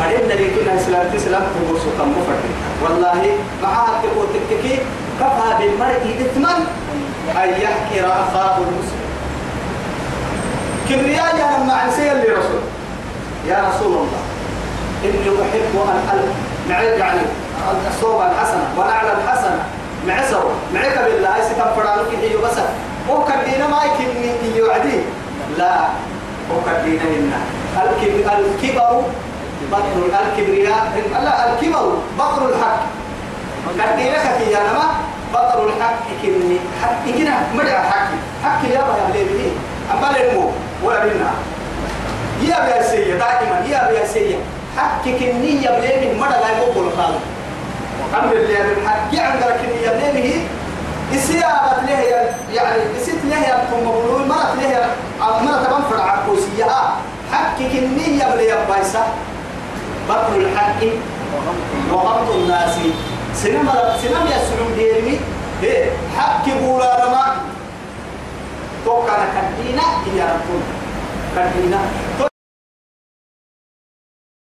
[0.00, 2.44] بعدين اللي كنا إسلام تسلم وسط مفرد
[2.82, 4.78] والله معها تقول تككي
[5.20, 6.54] كفى بالمرء إثما
[7.30, 9.06] أن يحكر أخاه المسلم.
[10.90, 12.60] كبرياء يا لما عسي اللي رسول
[13.46, 14.20] يا رسول الله
[15.04, 17.20] إني أحب أن أل يعني
[17.90, 19.64] الصوبة الحسنة ونعلى الحسنة
[20.06, 22.58] معسر معك بالله ستنفر على كده بس.
[23.10, 25.00] وكدينا ما يكني يوعدي
[25.58, 25.78] لا
[26.56, 27.40] وكدينا إنا.
[28.38, 29.02] الكبر
[29.72, 30.92] بطر الكبرياء.
[31.24, 32.80] لا الكبر بطر الحق.
[33.78, 34.16] كدينا
[34.50, 34.60] يا
[35.32, 36.58] بطر الحق كني.
[36.82, 38.10] حق كنا مرع حق.
[38.44, 39.52] حق يا بيا ليه
[39.92, 40.50] أما لنمو
[40.84, 41.30] ولا بينا.
[42.42, 44.38] يا بيا سيء دائما يا بيا سيء
[44.76, 47.20] حق كني يا بيا من مرة لا يقول خالد.
[48.10, 49.10] الحمد لله من حق.
[49.14, 50.40] عندك كني يا بيا
[51.14, 52.00] إسيابة له
[52.52, 54.86] يعني إسيت له ثم بقولوا مرة له
[55.20, 56.70] مرة تبان فرع كوسية
[57.32, 59.06] حق كني يا بيا بايسا
[60.08, 60.82] بطل الحق.
[61.92, 62.74] وغمط الناس.
[63.36, 65.20] سينما سينما يسلم ديرمي.
[65.62, 67.36] إيه حق بولا رما
[68.84, 69.82] توكا كدينا
[70.16, 70.48] يا رب
[71.36, 71.80] كدينا